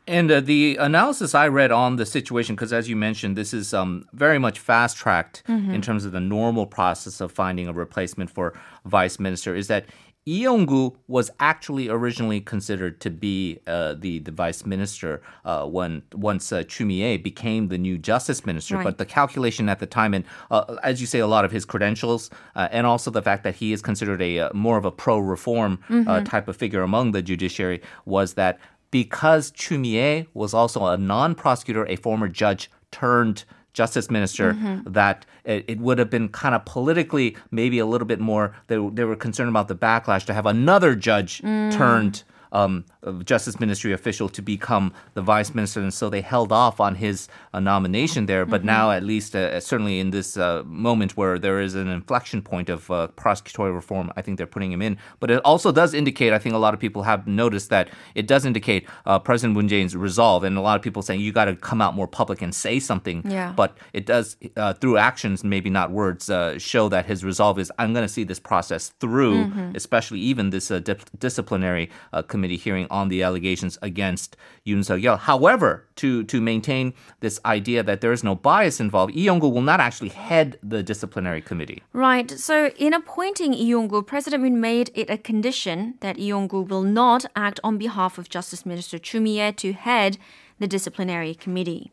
And 0.08 0.32
uh, 0.32 0.40
the 0.40 0.76
analysis 0.78 1.36
I 1.36 1.48
read 1.50 1.72
on 1.72 1.98
the 1.98 2.06
situation, 2.06 2.56
because 2.56 2.74
as 2.74 2.90
you 2.90 2.96
mentioned, 2.96 3.38
this 3.38 3.54
is 3.54 3.76
um, 3.76 4.08
very 4.12 4.40
much 4.40 4.58
fast 4.58 4.98
tracked 4.98 5.44
in 5.48 5.84
terms 5.84 6.04
of 6.04 6.12
the 6.14 6.20
normal 6.20 6.66
process 6.66 7.22
of 7.22 7.32
finding 7.32 7.68
a 7.68 7.74
replacement 7.74 8.32
for 8.32 8.58
vice 8.86 9.20
minister, 9.20 9.56
is 9.56 9.68
that 9.68 9.86
Lee 10.30 10.44
Yong-gu 10.44 10.92
was 11.08 11.32
actually 11.40 11.90
originally 11.90 12.40
considered 12.40 13.02
to 13.02 13.10
be 13.10 13.60
uh, 13.66 13.96
the 13.98 14.20
the 14.20 14.32
vice 14.32 14.64
minister 14.64 15.24
uh, 15.44 15.66
when 15.66 16.04
once 16.14 16.52
uh, 16.52 16.62
Chu 16.64 16.86
Mi-ae 16.86 17.18
became 17.18 17.70
the 17.70 17.80
new 17.80 17.98
justice 17.98 18.46
minister. 18.46 18.76
Right. 18.76 18.84
But 18.84 19.00
the 19.00 19.08
calculation 19.08 19.68
at 19.70 19.80
the 19.80 19.88
time, 19.88 20.14
and 20.14 20.24
uh, 20.52 20.76
as 20.84 21.02
you 21.02 21.08
say, 21.08 21.18
a 21.18 21.26
lot 21.26 21.46
of 21.46 21.52
his 21.52 21.66
credentials, 21.66 22.30
uh, 22.56 22.68
and 22.72 22.86
also 22.86 23.10
the 23.10 23.24
fact 23.24 23.44
that 23.44 23.56
he 23.56 23.74
is 23.74 23.82
considered 23.82 24.22
a 24.22 24.40
uh, 24.40 24.54
more 24.54 24.78
of 24.78 24.86
a 24.86 24.92
pro-reform 24.92 25.80
uh, 25.90 26.22
type 26.22 26.48
of 26.48 26.56
figure 26.56 26.84
among 26.84 27.12
the 27.12 27.24
judiciary, 27.24 27.82
was 28.06 28.36
that 28.36 28.60
because 28.92 29.50
Chu 29.50 29.80
Mi-ae 29.80 30.28
was 30.36 30.54
also 30.54 30.86
a 30.86 30.98
non-prosecutor, 30.98 31.88
a 31.88 31.96
former 31.96 32.28
judge 32.28 32.70
turned 32.92 33.46
justice 33.74 34.10
minister, 34.10 34.54
mm-hmm. 34.54 34.92
that 34.92 35.26
it, 35.44 35.66
it 35.68 35.80
would 35.80 36.00
have 36.00 36.10
been 36.10 36.30
kind 36.30 36.56
of 36.56 36.66
politically 36.66 37.38
maybe 37.52 37.80
a 37.80 37.86
little 37.86 38.08
bit 38.08 38.20
more. 38.20 38.56
They, 38.68 38.78
they 38.78 39.04
were 39.04 39.16
concerned 39.16 39.50
about 39.50 39.68
the 39.68 39.76
backlash 39.76 40.26
to 40.26 40.34
have 40.34 40.46
another 40.46 40.96
judge 40.96 41.42
mm. 41.42 41.72
turned. 41.72 42.24
Um, 42.52 42.86
justice 43.24 43.60
ministry 43.60 43.94
official 43.94 44.28
to 44.30 44.42
become 44.42 44.92
the 45.14 45.22
vice 45.22 45.54
minister, 45.54 45.82
and 45.82 45.94
so 45.94 46.10
they 46.10 46.22
held 46.22 46.52
off 46.52 46.80
on 46.80 46.96
his 46.96 47.28
uh, 47.54 47.60
nomination 47.60 48.26
there. 48.26 48.46
But 48.46 48.64
now, 48.64 48.92
at 48.92 49.04
least, 49.04 49.36
uh, 49.36 49.60
certainly 49.60 50.00
in 50.00 50.10
this 50.10 50.36
uh, 50.36 50.64
moment 50.66 51.16
where 51.16 51.38
there 51.38 51.60
is 51.62 51.76
an 51.76 51.88
inflection 51.88 52.42
point 52.42 52.70
of 52.70 52.90
uh, 52.90 53.08
prosecutorial 53.16 53.76
reform, 53.76 54.12
I 54.18 54.22
think 54.22 54.38
they're 54.38 54.48
putting 54.48 54.72
him 54.72 54.82
in. 54.82 54.98
But 55.20 55.32
it 55.32 55.42
also 55.46 55.72
does 55.72 55.94
indicate, 55.94 56.34
I 56.34 56.40
think 56.40 56.56
a 56.56 56.58
lot 56.58 56.74
of 56.74 56.80
people 56.80 57.04
have 57.04 57.28
noticed 57.28 57.70
that 57.70 57.90
it 58.16 58.28
does 58.28 58.46
indicate 58.46 58.88
uh, 59.06 59.20
President 59.20 59.56
Moon 59.56 59.70
Jae-in's 59.70 59.96
resolve, 59.96 60.44
and 60.44 60.58
a 60.58 60.62
lot 60.62 60.76
of 60.76 60.82
people 60.82 61.02
saying 61.02 61.22
you 61.22 61.32
got 61.32 61.46
to 61.46 61.56
come 61.56 61.82
out 61.82 61.94
more 61.94 62.08
public 62.08 62.42
and 62.42 62.54
say 62.54 62.80
something. 62.80 63.22
Yeah. 63.30 63.54
But 63.56 63.78
it 63.94 64.06
does, 64.06 64.38
uh, 64.58 64.74
through 64.74 64.98
actions, 64.98 65.44
maybe 65.44 65.70
not 65.70 65.92
words, 65.92 66.30
uh, 66.30 66.58
show 66.58 66.90
that 66.90 67.06
his 67.06 67.24
resolve 67.24 67.60
is 67.60 67.72
I'm 67.78 67.94
going 67.94 68.06
to 68.06 68.14
see 68.14 68.24
this 68.24 68.40
process 68.40 68.90
through, 69.00 69.52
especially 69.76 70.20
even 70.20 70.50
this 70.50 70.72
uh, 70.72 70.80
dip- 70.80 71.10
disciplinary 71.20 71.90
uh, 72.14 72.24
committee 72.40 72.56
hearing 72.56 72.88
on 72.90 73.10
the 73.10 73.22
allegations 73.22 73.78
against 73.82 74.38
Yoon 74.66 74.80
Seok-yeol. 74.80 75.20
However, 75.20 75.72
to 76.02 76.24
to 76.24 76.40
maintain 76.40 76.94
this 77.20 77.38
idea 77.44 77.84
that 77.84 78.00
there 78.00 78.14
is 78.14 78.24
no 78.24 78.36
bias 78.36 78.80
involved, 78.80 79.14
Lee 79.14 79.26
Yong-gu 79.30 79.50
will 79.56 79.68
not 79.72 79.80
actually 79.88 80.10
head 80.10 80.58
the 80.64 80.82
disciplinary 80.82 81.42
committee. 81.42 81.84
Right. 81.92 82.32
So, 82.32 82.56
in 82.78 82.94
appointing 82.94 83.52
Lee 83.52 83.72
Yong-gu, 83.74 84.04
President 84.04 84.42
Moon 84.44 84.62
made 84.62 84.88
it 84.96 85.10
a 85.10 85.18
condition 85.18 85.96
that 86.00 86.16
Lee 86.18 86.32
Yong-gu 86.34 86.62
will 86.72 86.84
not 87.02 87.26
act 87.36 87.60
on 87.64 87.78
behalf 87.78 88.18
of 88.18 88.30
Justice 88.30 88.66
Minister 88.66 88.98
Chu 88.98 89.20
Mi-ae 89.20 89.52
to 89.64 89.74
head 89.74 90.18
the 90.60 90.68
disciplinary 90.68 91.36
committee. 91.36 91.92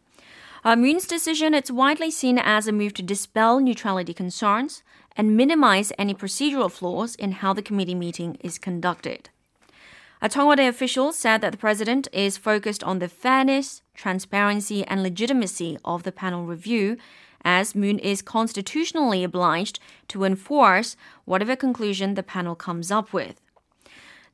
Uh, 0.64 0.76
Moon's 0.76 1.06
decision 1.06 1.54
it's 1.54 1.70
widely 1.70 2.10
seen 2.10 2.38
as 2.38 2.66
a 2.66 2.72
move 2.72 2.92
to 2.94 3.02
dispel 3.02 3.60
neutrality 3.60 4.14
concerns 4.14 4.82
and 5.16 5.36
minimize 5.36 5.92
any 5.98 6.14
procedural 6.14 6.70
flaws 6.70 7.14
in 7.14 7.32
how 7.40 7.52
the 7.52 7.62
committee 7.62 7.94
meeting 7.94 8.36
is 8.40 8.58
conducted. 8.58 9.30
A 10.26 10.28
Cheong 10.28 10.46
Wa 10.46 10.56
Dae 10.56 10.66
official 10.66 11.12
said 11.12 11.40
that 11.40 11.52
the 11.52 11.56
president 11.56 12.08
is 12.12 12.36
focused 12.36 12.82
on 12.82 12.98
the 12.98 13.08
fairness, 13.08 13.82
transparency, 13.94 14.84
and 14.84 15.00
legitimacy 15.00 15.78
of 15.84 16.02
the 16.02 16.10
panel 16.10 16.46
review, 16.46 16.96
as 17.44 17.76
Moon 17.76 18.00
is 18.00 18.22
constitutionally 18.22 19.22
obliged 19.22 19.78
to 20.08 20.24
enforce 20.24 20.96
whatever 21.26 21.54
conclusion 21.54 22.14
the 22.14 22.24
panel 22.24 22.56
comes 22.56 22.90
up 22.90 23.12
with. 23.12 23.40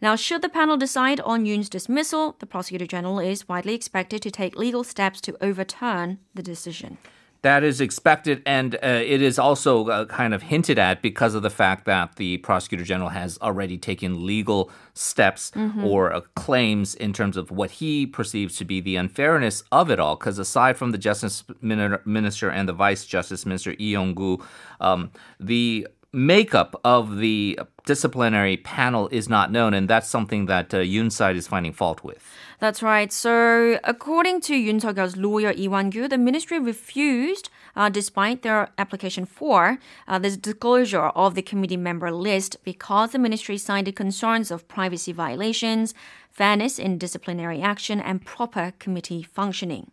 Now, 0.01 0.17
should 0.17 0.41
the 0.41 0.49
panel 0.49 0.79
decide 0.79 1.21
on 1.21 1.45
Yoon's 1.45 1.69
dismissal, 1.69 2.37
the 2.39 2.47
prosecutor 2.47 2.87
general 2.87 3.19
is 3.19 3.47
widely 3.47 3.75
expected 3.75 4.23
to 4.23 4.31
take 4.31 4.57
legal 4.57 4.85
steps 4.85 5.21
to 5.21 5.37
overturn 5.45 6.21
the 6.35 6.43
decision. 6.43 6.97
That 7.43 7.65
is 7.65 7.81
expected, 7.81 8.41
and 8.47 8.77
uh, 8.77 8.79
it 8.83 9.21
is 9.21 9.37
also 9.37 9.89
uh, 9.89 10.05
kind 10.05 10.33
of 10.33 10.43
hinted 10.43 10.79
at 10.79 11.03
because 11.03 11.35
of 11.35 11.43
the 11.43 11.51
fact 11.51 11.87
that 11.87 12.15
the 12.15 12.39
prosecutor 12.39 12.85
general 12.85 13.11
has 13.11 13.37
already 13.43 13.79
taken 13.79 14.25
legal 14.25 14.71
steps 14.95 15.51
or 15.85 16.13
uh, 16.13 16.21
claims 16.37 16.95
in 16.95 17.13
terms 17.13 17.37
of 17.37 17.51
what 17.51 17.73
he 17.73 18.07
perceives 18.07 18.57
to 18.59 18.65
be 18.65 18.81
the 18.81 18.95
unfairness 18.95 19.65
of 19.73 19.91
it 19.91 19.99
all. 19.99 20.15
Because 20.15 20.39
aside 20.39 20.77
from 20.77 20.93
the 20.93 20.99
justice 20.99 21.43
minister 21.61 22.49
and 22.49 22.69
the 22.69 22.73
vice 22.73 23.05
justice 23.07 23.45
minister 23.45 23.71
Lee 23.71 23.93
Yong-gu, 23.93 24.39
um, 24.81 25.11
the 25.41 25.89
makeup 26.13 26.79
of 26.85 27.17
the 27.17 27.59
disciplinary 27.87 28.57
panel 28.59 29.09
is 29.09 29.29
not 29.29 29.51
known, 29.51 29.75
and 29.75 29.89
that's 29.89 30.09
something 30.09 30.47
that 30.47 30.73
uh, 30.73 30.79
Yoon's 30.79 31.17
side 31.17 31.37
is 31.37 31.49
finding 31.49 31.73
fault 31.73 32.05
with. 32.05 32.23
That's 32.63 32.81
right. 32.81 33.13
So, 33.13 33.81
according 33.83 34.41
to 34.43 34.55
Yoon 34.55 34.81
Seok-yeol's 34.81 35.17
lawyer 35.17 35.53
Lee 35.53 35.67
Wan-gyu, 35.67 36.09
the 36.09 36.17
ministry 36.17 36.61
refused, 36.61 37.51
uh, 37.75 37.89
despite 37.89 38.43
their 38.43 38.69
application 38.79 39.27
for 39.27 39.79
uh, 40.07 40.21
this 40.21 40.37
disclosure 40.37 41.07
of 41.25 41.35
the 41.35 41.43
committee 41.43 41.77
member 41.77 42.13
list, 42.13 42.59
because 42.63 43.11
the 43.11 43.19
ministry 43.19 43.59
cited 43.59 43.97
concerns 43.97 44.53
of 44.53 44.69
privacy 44.69 45.11
violations, 45.11 45.93
fairness 46.31 46.79
in 46.79 46.99
disciplinary 46.99 47.61
action, 47.61 48.01
and 48.01 48.25
proper 48.25 48.75
committee 48.79 49.25
functioning. 49.25 49.91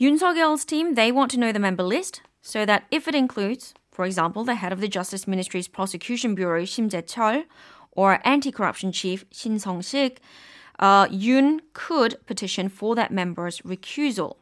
Yoon 0.00 0.18
Seok-yeol's 0.18 0.64
team 0.64 0.96
they 0.96 1.12
want 1.12 1.30
to 1.30 1.38
know 1.38 1.52
the 1.52 1.60
member 1.60 1.84
list 1.84 2.22
so 2.40 2.66
that 2.66 2.86
if 2.90 3.06
it 3.06 3.14
includes 3.14 3.72
For 3.92 4.04
example, 4.04 4.42
the 4.42 4.56
head 4.56 4.72
of 4.72 4.80
the 4.80 4.88
Justice 4.88 5.28
Ministry's 5.28 5.68
Prosecution 5.68 6.34
Bureau, 6.34 6.62
Shim 6.62 6.88
Jae-chol, 6.88 7.44
or 7.92 8.18
anti-corruption 8.24 8.90
chief 8.90 9.26
Shin 9.30 9.58
Song-sik, 9.58 10.20
uh, 10.82 11.06
Yoon 11.06 11.60
could 11.72 12.16
petition 12.26 12.68
for 12.68 12.96
that 12.96 13.12
member's 13.12 13.60
recusal. 13.60 14.36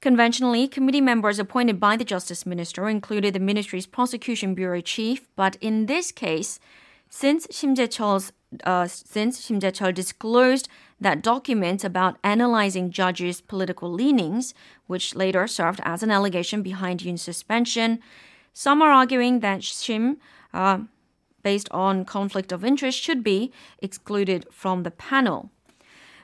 Conventionally, 0.00 0.66
committee 0.66 1.02
members 1.02 1.38
appointed 1.38 1.78
by 1.78 1.96
the 1.96 2.04
Justice 2.04 2.46
Minister 2.46 2.88
included 2.88 3.34
the 3.34 3.40
ministry's 3.40 3.86
prosecution 3.86 4.54
bureau 4.54 4.80
chief, 4.80 5.28
but 5.36 5.56
in 5.60 5.84
this 5.84 6.10
case, 6.12 6.58
since 7.10 7.46
Shim 7.48 7.76
Jae-chol's 7.76 8.32
uh, 8.64 8.86
since 8.86 9.46
Shim 9.46 9.60
Jae-chol 9.60 9.92
disclosed 9.92 10.68
that 11.00 11.22
document 11.22 11.84
about 11.84 12.18
analyzing 12.22 12.90
judges' 12.90 13.40
political 13.40 13.92
leanings, 13.92 14.54
which 14.86 15.14
later 15.14 15.46
served 15.46 15.80
as 15.84 16.02
an 16.02 16.10
allegation 16.10 16.62
behind 16.62 17.00
Yoon's 17.00 17.22
suspension, 17.22 17.98
some 18.52 18.80
are 18.80 18.92
arguing 18.92 19.40
that 19.40 19.60
Shim, 19.60 20.16
uh, 20.54 20.78
based 21.44 21.68
on 21.70 22.04
conflict 22.04 22.50
of 22.50 22.64
interest, 22.64 22.98
should 23.00 23.22
be 23.22 23.52
excluded 23.78 24.46
from 24.50 24.82
the 24.82 24.90
panel. 24.90 25.50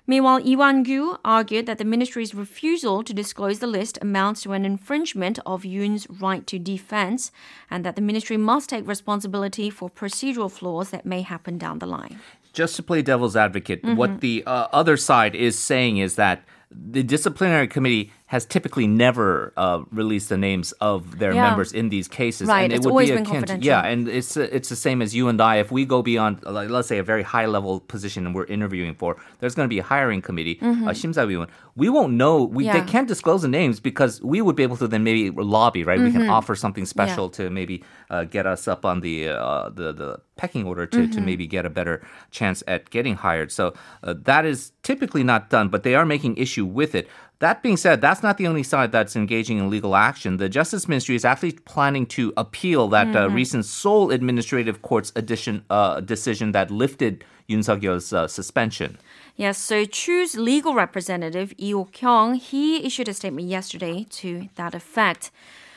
Meanwhile, 0.06 0.40
Lee 0.40 0.56
Wan-gyu 0.56 1.18
argued 1.24 1.66
that 1.66 1.78
the 1.78 1.84
ministry's 1.84 2.34
refusal 2.34 3.04
to 3.04 3.14
disclose 3.14 3.60
the 3.60 3.68
list 3.68 3.96
amounts 4.02 4.42
to 4.42 4.50
an 4.50 4.64
infringement 4.64 5.38
of 5.46 5.62
Yoon's 5.62 6.08
right 6.10 6.44
to 6.48 6.58
defense 6.58 7.30
and 7.70 7.84
that 7.84 7.94
the 7.94 8.02
ministry 8.02 8.36
must 8.36 8.68
take 8.70 8.88
responsibility 8.88 9.70
for 9.70 9.88
procedural 9.88 10.50
flaws 10.50 10.90
that 10.90 11.06
may 11.06 11.22
happen 11.22 11.58
down 11.58 11.78
the 11.78 11.86
line. 11.86 12.18
Just 12.52 12.74
to 12.74 12.82
play 12.82 13.02
devil's 13.02 13.36
advocate, 13.36 13.84
mm-hmm. 13.84 13.94
what 13.94 14.20
the 14.20 14.42
uh, 14.46 14.66
other 14.72 14.96
side 14.96 15.36
is 15.36 15.56
saying 15.56 15.98
is 15.98 16.16
that 16.16 16.42
the 16.72 17.04
disciplinary 17.04 17.68
committee 17.68 18.12
has 18.30 18.46
typically 18.46 18.86
never 18.86 19.52
uh, 19.56 19.82
released 19.90 20.28
the 20.28 20.38
names 20.38 20.70
of 20.80 21.18
their 21.18 21.32
yeah. 21.32 21.48
members 21.48 21.72
in 21.72 21.88
these 21.88 22.06
cases. 22.06 22.46
Right, 22.46 22.62
and 22.62 22.72
it 22.72 22.76
it's 22.76 22.86
would 22.86 22.92
always 22.92 23.10
be 23.10 23.16
been 23.16 23.24
confidential. 23.24 23.60
To, 23.60 23.66
yeah, 23.66 23.80
and 23.80 24.08
it's 24.08 24.36
it's 24.36 24.68
the 24.68 24.76
same 24.76 25.02
as 25.02 25.16
you 25.16 25.26
and 25.26 25.40
I. 25.40 25.56
If 25.56 25.72
we 25.72 25.84
go 25.84 26.00
beyond, 26.00 26.44
like, 26.44 26.70
let's 26.70 26.86
say, 26.86 26.98
a 26.98 27.02
very 27.02 27.24
high 27.24 27.46
level 27.46 27.80
position 27.80 28.26
and 28.26 28.32
we're 28.32 28.44
interviewing 28.44 28.94
for, 28.94 29.16
there's 29.40 29.56
going 29.56 29.68
to 29.68 29.68
be 29.68 29.80
a 29.80 29.82
hiring 29.82 30.22
committee, 30.22 30.56
mm-hmm. 30.62 30.86
uh, 30.86 31.46
we 31.74 31.88
won't 31.88 32.12
know. 32.12 32.44
We, 32.44 32.66
yeah. 32.66 32.78
They 32.78 32.86
can't 32.86 33.08
disclose 33.08 33.42
the 33.42 33.48
names 33.48 33.80
because 33.80 34.22
we 34.22 34.40
would 34.40 34.54
be 34.54 34.62
able 34.62 34.76
to 34.76 34.86
then 34.86 35.02
maybe 35.02 35.30
lobby, 35.30 35.82
right? 35.82 35.98
Mm-hmm. 35.98 36.04
We 36.04 36.12
can 36.12 36.20
mm-hmm. 36.22 36.30
offer 36.30 36.54
something 36.54 36.86
special 36.86 37.24
yeah. 37.24 37.36
to 37.38 37.50
maybe 37.50 37.82
uh, 38.10 38.24
get 38.24 38.46
us 38.46 38.68
up 38.68 38.84
on 38.84 39.00
the 39.00 39.30
uh, 39.30 39.70
the 39.70 39.92
the 39.92 40.20
pecking 40.36 40.66
order 40.66 40.86
to, 40.86 40.98
mm-hmm. 40.98 41.10
to 41.10 41.20
maybe 41.20 41.48
get 41.48 41.66
a 41.66 41.70
better 41.70 42.06
chance 42.30 42.62
at 42.68 42.90
getting 42.90 43.16
hired. 43.16 43.50
So 43.50 43.74
uh, 44.04 44.14
that 44.22 44.46
is 44.46 44.70
typically 44.82 45.24
not 45.24 45.50
done, 45.50 45.68
but 45.68 45.82
they 45.82 45.96
are 45.96 46.06
making 46.06 46.36
issue 46.36 46.64
with 46.64 46.94
it. 46.94 47.08
That 47.40 47.62
being 47.62 47.78
said, 47.78 48.02
that's 48.02 48.22
not 48.22 48.36
the 48.36 48.46
only 48.46 48.62
side 48.62 48.92
that's 48.92 49.16
engaging 49.16 49.56
in 49.56 49.70
legal 49.70 49.96
action. 49.96 50.36
The 50.36 50.50
Justice 50.50 50.86
Ministry 50.86 51.14
is 51.16 51.24
actually 51.24 51.52
planning 51.52 52.04
to 52.08 52.34
appeal 52.36 52.88
that 52.88 53.08
uh, 53.08 53.10
mm-hmm. 53.10 53.32
uh, 53.32 53.34
recent 53.34 53.64
Seoul 53.64 54.10
Administrative 54.10 54.82
Court's 54.82 55.10
addition, 55.16 55.64
uh, 55.70 56.00
decision 56.00 56.52
that 56.52 56.70
lifted 56.70 57.24
Yoon 57.48 57.64
Suk-yeol's 57.64 58.12
uh, 58.12 58.28
suspension. 58.28 58.98
Yes, 59.36 59.56
so 59.56 59.86
Chu's 59.86 60.36
legal 60.36 60.74
representative, 60.74 61.54
Lee 61.58 61.72
Ok-kyung, 61.72 62.34
he 62.34 62.84
issued 62.84 63.08
a 63.08 63.14
statement 63.14 63.48
yesterday 63.48 64.06
to 64.10 64.50
that 64.56 64.74
effect. 64.74 65.30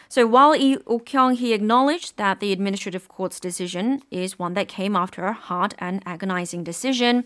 So 0.09 0.27
while 0.27 0.51
Lee 0.51 0.77
Ok-kyung, 0.85 1.35
he 1.35 1.53
acknowledged 1.53 2.17
that 2.17 2.41
the 2.41 2.51
administrative 2.51 3.07
court's 3.07 3.39
decision 3.39 4.03
is 4.11 4.37
one 4.37 4.53
that 4.55 4.67
came 4.67 4.97
after 4.97 5.23
a 5.23 5.31
hard 5.31 5.75
and 5.79 6.03
agonizing 6.05 6.65
decision, 6.65 7.23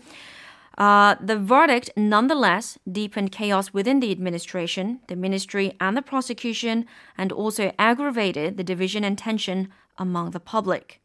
uh, 0.78 1.16
the 1.20 1.36
verdict 1.36 1.90
nonetheless 1.96 2.78
deepened 2.90 3.32
chaos 3.32 3.72
within 3.72 3.98
the 3.98 4.12
administration, 4.12 5.00
the 5.08 5.16
ministry, 5.16 5.76
and 5.80 5.96
the 5.96 6.02
prosecution, 6.02 6.86
and 7.18 7.32
also 7.32 7.72
aggravated 7.78 8.56
the 8.56 8.64
division 8.64 9.02
and 9.02 9.18
tension 9.18 9.68
among 9.98 10.30
the 10.30 10.40
public. 10.40 11.00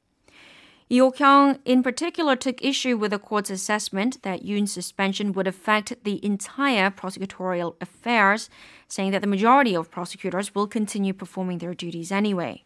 Lee 0.91 1.11
kyung 1.17 1.57
in 1.65 1.81
particular 1.81 2.35
took 2.35 2.63
issue 2.63 2.97
with 2.97 3.09
the 3.09 3.17
court's 3.17 3.49
assessment 3.49 4.21
that 4.21 4.45
Yoon's 4.45 4.71
suspension 4.71 5.33
would 5.33 5.47
affect 5.47 6.03
the 6.03 6.23
entire 6.23 6.91
prosecutorial 6.91 7.75
affairs, 7.81 8.51
saying 8.87 9.09
that 9.09 9.21
the 9.21 9.27
majority 9.27 9.75
of 9.75 9.89
prosecutors 9.89 10.53
will 10.53 10.67
continue 10.67 11.13
performing 11.13 11.57
their 11.57 11.73
duties 11.73 12.11
anyway. 12.11 12.63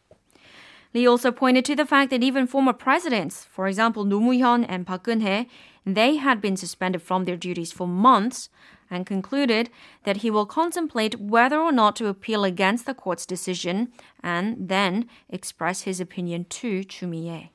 Lee 0.94 1.08
also 1.08 1.32
pointed 1.32 1.64
to 1.66 1.76
the 1.76 1.86
fact 1.86 2.10
that 2.10 2.24
even 2.24 2.48
former 2.48 2.74
presidents, 2.74 3.46
for 3.46 3.68
example, 3.68 4.06
Roh 4.06 4.20
Moo-hyun 4.20 4.66
and 4.68 4.86
Park 4.86 5.04
Geun-hye, 5.06 5.48
they 5.96 6.16
had 6.16 6.42
been 6.42 6.58
suspended 6.58 7.02
from 7.02 7.26
their 7.26 7.38
duties 7.38 7.72
for 7.72 7.88
months 7.88 8.50
and 8.90 9.06
concluded 9.06 9.70
that 10.04 10.18
he 10.18 10.32
will 10.32 10.46
contemplate 10.46 11.20
whether 11.20 11.60
or 11.60 11.72
not 11.72 11.96
to 11.98 12.08
appeal 12.08 12.44
against 12.44 12.86
the 12.86 12.94
court's 12.94 13.26
decision 13.26 13.92
and 14.24 14.70
then 14.70 15.08
express 15.30 15.82
his 15.82 16.00
opinion 16.00 16.46
to 16.46 16.84
Choo 16.84 17.08
Mi-ae. 17.08 17.52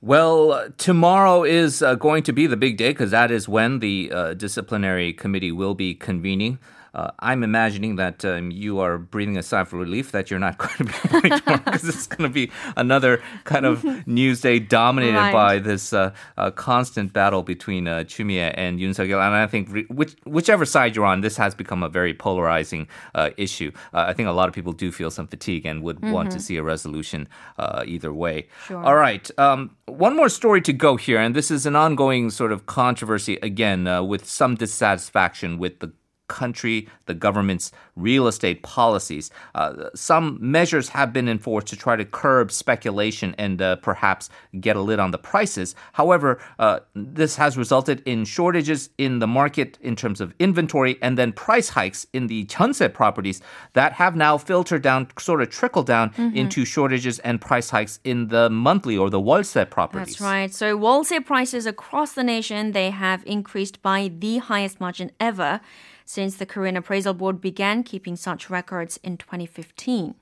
Well, 0.00 0.68
tomorrow 0.76 1.44
is 1.44 1.80
uh, 1.80 1.94
going 1.94 2.24
to 2.24 2.32
be 2.32 2.46
the 2.46 2.58
big 2.58 2.76
day 2.76 2.90
because 2.90 3.10
that 3.10 3.30
is 3.30 3.48
when 3.48 3.78
the 3.78 4.10
uh, 4.12 4.34
disciplinary 4.34 5.14
committee 5.14 5.50
will 5.50 5.74
be 5.74 5.94
convening. 5.94 6.58
Uh, 6.94 7.10
I'm 7.18 7.42
imagining 7.42 7.96
that 7.96 8.24
um, 8.24 8.50
you 8.50 8.78
are 8.78 8.98
breathing 8.98 9.36
a 9.36 9.42
sigh 9.42 9.60
of 9.60 9.72
relief 9.72 10.12
that 10.12 10.30
you're 10.30 10.38
not 10.38 10.58
going 10.58 10.76
to 10.76 10.84
be 10.84 10.92
reporting 10.92 11.38
tomorrow 11.38 11.62
because 11.64 11.88
it's 11.88 12.06
going 12.06 12.28
to 12.28 12.32
be 12.32 12.50
another 12.76 13.22
kind 13.44 13.66
of 13.66 13.84
news 14.06 14.40
day 14.40 14.58
dominated 14.58 15.16
right. 15.16 15.32
by 15.32 15.58
this 15.58 15.92
uh, 15.92 16.12
uh, 16.38 16.50
constant 16.52 17.12
battle 17.12 17.42
between 17.42 17.88
uh, 17.88 18.04
and 18.04 18.78
Yoon 18.78 18.94
Suk-yeol. 18.94 19.24
And 19.24 19.34
I 19.34 19.46
think 19.46 19.68
re- 19.70 19.86
which, 19.88 20.14
whichever 20.24 20.64
side 20.64 20.94
you're 20.94 21.04
on, 21.04 21.20
this 21.20 21.36
has 21.36 21.54
become 21.54 21.82
a 21.82 21.88
very 21.88 22.14
polarizing 22.14 22.86
uh, 23.14 23.30
issue. 23.36 23.72
Uh, 23.92 24.04
I 24.08 24.12
think 24.12 24.28
a 24.28 24.32
lot 24.32 24.48
of 24.48 24.54
people 24.54 24.72
do 24.72 24.92
feel 24.92 25.10
some 25.10 25.26
fatigue 25.26 25.66
and 25.66 25.82
would 25.82 25.96
mm-hmm. 25.96 26.12
want 26.12 26.30
to 26.30 26.36
mm-hmm. 26.36 26.42
see 26.42 26.56
a 26.56 26.62
resolution 26.62 27.28
uh, 27.58 27.82
either 27.86 28.12
way. 28.12 28.48
Sure. 28.66 28.82
All 28.84 28.96
right. 28.96 29.28
Um, 29.38 29.76
one 29.86 30.16
more 30.16 30.28
story 30.28 30.60
to 30.62 30.72
go 30.72 30.96
here, 30.96 31.18
and 31.18 31.34
this 31.34 31.50
is 31.50 31.66
an 31.66 31.76
ongoing 31.76 32.30
sort 32.30 32.52
of 32.52 32.66
controversy 32.66 33.36
again 33.42 33.84
with 34.06 34.24
some 34.26 34.54
dissatisfaction 34.54 35.58
with 35.58 35.80
the 35.80 35.92
country, 36.28 36.88
the 37.06 37.14
government's 37.14 37.72
real 37.96 38.26
estate 38.26 38.62
policies. 38.62 39.30
Uh, 39.54 39.90
some 39.94 40.38
measures 40.40 40.88
have 40.90 41.12
been 41.12 41.28
enforced 41.28 41.66
to 41.68 41.76
try 41.76 41.96
to 41.96 42.04
curb 42.04 42.50
speculation 42.50 43.34
and 43.38 43.60
uh, 43.60 43.76
perhaps 43.76 44.30
get 44.60 44.76
a 44.76 44.80
lid 44.80 44.98
on 44.98 45.10
the 45.10 45.18
prices. 45.18 45.74
However, 45.92 46.40
uh, 46.58 46.80
this 46.94 47.36
has 47.36 47.56
resulted 47.56 48.02
in 48.06 48.24
shortages 48.24 48.90
in 48.98 49.18
the 49.18 49.26
market 49.26 49.78
in 49.80 49.96
terms 49.96 50.20
of 50.20 50.34
inventory 50.38 50.98
and 51.02 51.18
then 51.18 51.32
price 51.32 51.68
hikes 51.68 52.06
in 52.12 52.26
the 52.26 52.44
Chunse 52.46 52.92
properties 52.92 53.40
that 53.74 53.92
have 53.92 54.16
now 54.16 54.38
filtered 54.38 54.82
down, 54.82 55.08
sort 55.18 55.42
of 55.42 55.50
trickled 55.50 55.86
down 55.86 56.10
mm-hmm. 56.10 56.36
into 56.36 56.64
shortages 56.64 57.18
and 57.20 57.40
price 57.40 57.70
hikes 57.70 58.00
in 58.04 58.28
the 58.28 58.50
monthly 58.50 58.96
or 58.96 59.10
the 59.10 59.20
Wolse 59.20 59.56
properties. 59.70 60.14
That's 60.14 60.20
right. 60.20 60.52
So 60.52 60.76
Wolse 60.76 61.12
prices 61.24 61.66
across 61.66 62.12
the 62.12 62.24
nation, 62.24 62.72
they 62.72 62.90
have 62.90 63.22
increased 63.26 63.82
by 63.82 64.10
the 64.18 64.38
highest 64.38 64.80
margin 64.80 65.12
ever 65.20 65.60
since 66.04 66.36
the 66.36 66.46
Korean 66.46 66.76
Appraisal 66.76 67.14
Board 67.14 67.40
began 67.40 67.82
keeping 67.82 68.16
such 68.16 68.50
records 68.50 68.98
in 69.02 69.16
2015. 69.16 70.14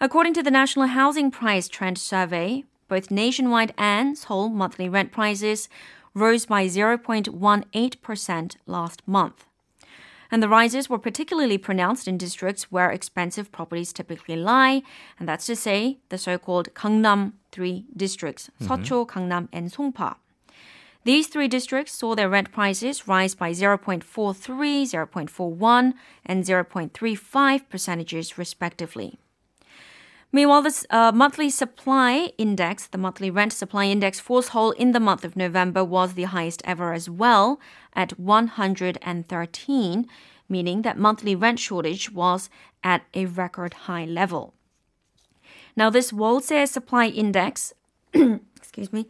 According 0.00 0.34
to 0.34 0.42
the 0.42 0.50
National 0.50 0.88
Housing 0.88 1.30
Price 1.30 1.68
Trend 1.68 1.98
Survey, 1.98 2.64
both 2.88 3.10
nationwide 3.10 3.72
and 3.78 4.16
Seoul 4.16 4.48
monthly 4.48 4.88
rent 4.88 5.10
prices 5.10 5.68
rose 6.14 6.46
by 6.46 6.66
0.18% 6.66 8.56
last 8.66 9.02
month. 9.06 9.46
And 10.30 10.42
the 10.42 10.48
rises 10.48 10.90
were 10.90 10.98
particularly 10.98 11.56
pronounced 11.56 12.08
in 12.08 12.18
districts 12.18 12.72
where 12.72 12.90
expensive 12.90 13.52
properties 13.52 13.92
typically 13.92 14.36
lie, 14.36 14.82
and 15.18 15.28
that's 15.28 15.46
to 15.46 15.54
say, 15.54 15.98
the 16.08 16.18
so 16.18 16.36
called 16.36 16.74
Gangnam 16.74 17.34
3 17.52 17.84
districts, 17.96 18.50
mm-hmm. 18.60 18.72
Seocho, 18.72 19.06
Gangnam, 19.06 19.48
and 19.52 19.70
Songpa. 19.70 20.16
These 21.06 21.28
three 21.28 21.46
districts 21.46 21.92
saw 21.92 22.16
their 22.16 22.28
rent 22.28 22.50
prices 22.50 23.06
rise 23.06 23.36
by 23.36 23.52
0.43, 23.52 24.02
0.41, 24.02 25.94
and 26.24 26.42
0.35 26.42 27.68
percentages 27.68 28.36
respectively. 28.36 29.16
Meanwhile, 30.32 30.62
the 30.62 30.84
uh, 30.90 31.12
monthly 31.12 31.48
supply 31.48 32.32
index, 32.38 32.88
the 32.88 32.98
monthly 32.98 33.30
rent 33.30 33.52
supply 33.52 33.84
index 33.84 34.18
for 34.18 34.42
Seoul 34.42 34.72
in 34.72 34.90
the 34.90 34.98
month 34.98 35.24
of 35.24 35.36
November 35.36 35.84
was 35.84 36.14
the 36.14 36.24
highest 36.24 36.60
ever 36.64 36.92
as 36.92 37.08
well 37.08 37.60
at 37.94 38.18
113, 38.18 40.08
meaning 40.48 40.82
that 40.82 40.98
monthly 40.98 41.36
rent 41.36 41.60
shortage 41.60 42.10
was 42.10 42.50
at 42.82 43.02
a 43.14 43.26
record 43.26 43.74
high 43.86 44.06
level. 44.06 44.54
Now, 45.76 45.88
this 45.88 46.12
Wolse 46.12 46.68
supply 46.68 47.06
index, 47.06 47.74
excuse 48.12 48.92
me, 48.92 49.06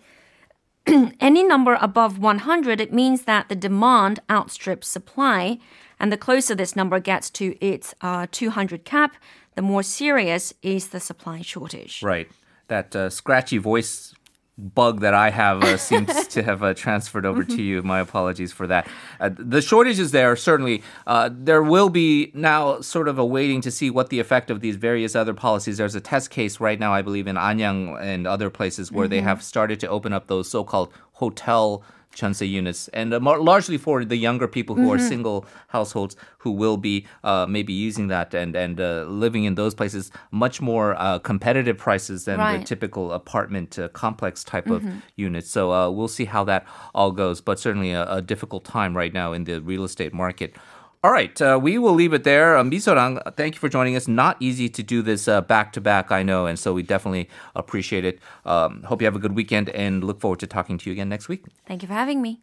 any 1.21 1.43
number 1.43 1.77
above 1.81 2.19
100, 2.19 2.81
it 2.81 2.93
means 2.93 3.23
that 3.23 3.49
the 3.49 3.57
demand 3.57 4.21
outstrips 4.31 4.89
supply. 4.89 5.59
And 5.99 6.13
the 6.13 6.17
closer 6.17 6.55
this 6.55 6.77
number 6.77 7.01
gets 7.01 7.31
to 7.31 7.57
its 7.65 7.95
uh, 8.01 8.27
200 8.31 8.85
cap, 8.85 9.17
the 9.55 9.63
more 9.63 9.83
serious 9.83 10.53
is 10.63 10.89
the 10.89 11.01
supply 11.01 11.41
shortage. 11.43 12.03
Right. 12.03 12.29
That 12.69 12.95
uh, 12.95 13.11
scratchy 13.11 13.59
voice 13.59 14.15
bug 14.59 15.01
that 15.01 15.13
I 15.13 15.31
have 15.31 15.63
uh, 15.63 15.77
seems 15.77 16.27
to 16.29 16.43
have 16.43 16.63
uh, 16.63 16.75
transferred 16.75 17.27
over 17.27 17.45
to 17.45 17.63
you. 17.63 17.83
My 17.83 18.01
apologies 18.01 18.53
for 18.53 18.67
that. 18.67 18.89
Uh, 19.21 19.31
the 19.37 19.61
shortages 19.61 20.13
there 20.13 20.35
certainly 20.37 20.83
uh, 21.07 21.31
there 21.33 21.63
will 21.63 21.91
be 21.91 22.31
now 22.35 22.81
sort 22.81 23.09
of 23.09 23.19
a 23.19 23.25
waiting 23.25 23.61
to 23.63 23.71
see 23.71 23.91
what 23.91 24.09
the 24.09 24.19
effect 24.19 24.51
of 24.51 24.61
these 24.61 24.77
various 24.77 25.15
other 25.15 25.35
policies. 25.35 25.77
There's 25.77 25.95
a 25.95 26.01
test 26.01 26.31
case 26.31 26.59
right 26.59 26.81
now, 26.81 26.93
I 26.93 27.03
believe, 27.03 27.27
in 27.27 27.37
Anyang 27.37 28.01
and 28.01 28.27
other 28.27 28.49
places 28.49 28.91
where 28.91 29.05
mm-hmm. 29.05 29.11
they 29.11 29.21
have 29.21 29.43
started 29.43 29.79
to 29.81 29.89
open 29.89 30.13
up 30.13 30.27
those 30.27 30.49
so-called 30.51 30.93
hotel 31.13 31.83
chunse 32.17 32.47
units, 32.47 32.89
and 32.89 33.15
uh, 33.15 33.21
more, 33.21 33.39
largely 33.39 33.79
for 33.79 34.05
the 34.05 34.17
younger 34.17 34.49
people 34.49 34.75
who 34.75 34.89
mm-hmm. 34.89 35.05
are 35.05 35.09
single 35.15 35.47
households 35.69 36.17
who 36.39 36.51
will 36.51 36.77
be 36.77 37.07
uh, 37.23 37.47
maybe 37.49 37.73
using 37.73 38.09
that 38.09 38.35
and 38.35 38.57
and 38.57 38.81
uh, 38.81 39.05
living 39.25 39.45
in 39.45 39.55
those 39.55 39.75
places 39.75 40.11
much 40.31 40.61
more 40.61 40.95
uh, 40.99 41.19
competitive 41.19 41.77
prices 41.77 42.25
than 42.25 42.39
right. 42.39 42.59
the 42.59 42.65
typical 42.65 43.13
apartment 43.13 43.79
uh, 43.79 43.89
complex 43.89 44.45
type 44.45 44.67
mm-hmm. 44.67 44.89
of 44.89 45.03
units. 45.17 45.51
So 45.51 45.73
uh, 45.73 45.91
we'll 45.91 46.09
see 46.09 46.25
how 46.25 46.45
that 46.45 46.67
all 46.95 47.13
goes, 47.13 47.41
but 47.41 47.59
certainly 47.59 47.93
a, 47.93 48.05
a 48.11 48.23
difficult 48.23 48.65
time 48.65 48.97
right 48.97 49.13
now 49.13 49.33
in 49.33 49.45
the 49.45 49.61
real 49.61 49.85
estate 49.85 50.15
market. 50.15 50.57
All 51.05 51.13
right, 51.13 51.41
uh, 51.41 51.59
we 51.63 51.79
will 51.79 51.93
leave 51.93 52.13
it 52.13 52.25
there. 52.25 52.57
Um, 52.57 52.71
Misorang, 52.71 53.21
thank 53.37 53.55
you 53.55 53.61
for 53.61 53.69
joining 53.69 53.95
us. 53.95 54.09
Not 54.09 54.37
easy 54.41 54.69
to 54.69 54.83
do 54.83 55.03
this 55.03 55.27
back 55.47 55.73
to 55.75 55.81
back, 55.81 56.11
I 56.11 56.23
know, 56.23 56.47
and 56.47 56.59
so 56.59 56.73
we 56.73 56.83
definitely 56.83 57.29
appreciate 57.55 58.05
it. 58.05 58.19
Um, 58.45 58.83
hope 58.83 59.01
you 59.03 59.07
have 59.07 59.15
a 59.15 59.21
good 59.21 59.37
weekend 59.37 59.69
and 59.71 60.03
look 60.03 60.21
forward 60.21 60.41
to 60.41 60.47
talking 60.47 60.79
to 60.79 60.91
you 60.91 60.93
again 60.93 61.09
next 61.09 61.29
week. 61.29 61.45
Thank 61.67 61.83
you 61.83 61.89
for 61.89 61.95
having 61.95 62.23
me. 62.23 62.41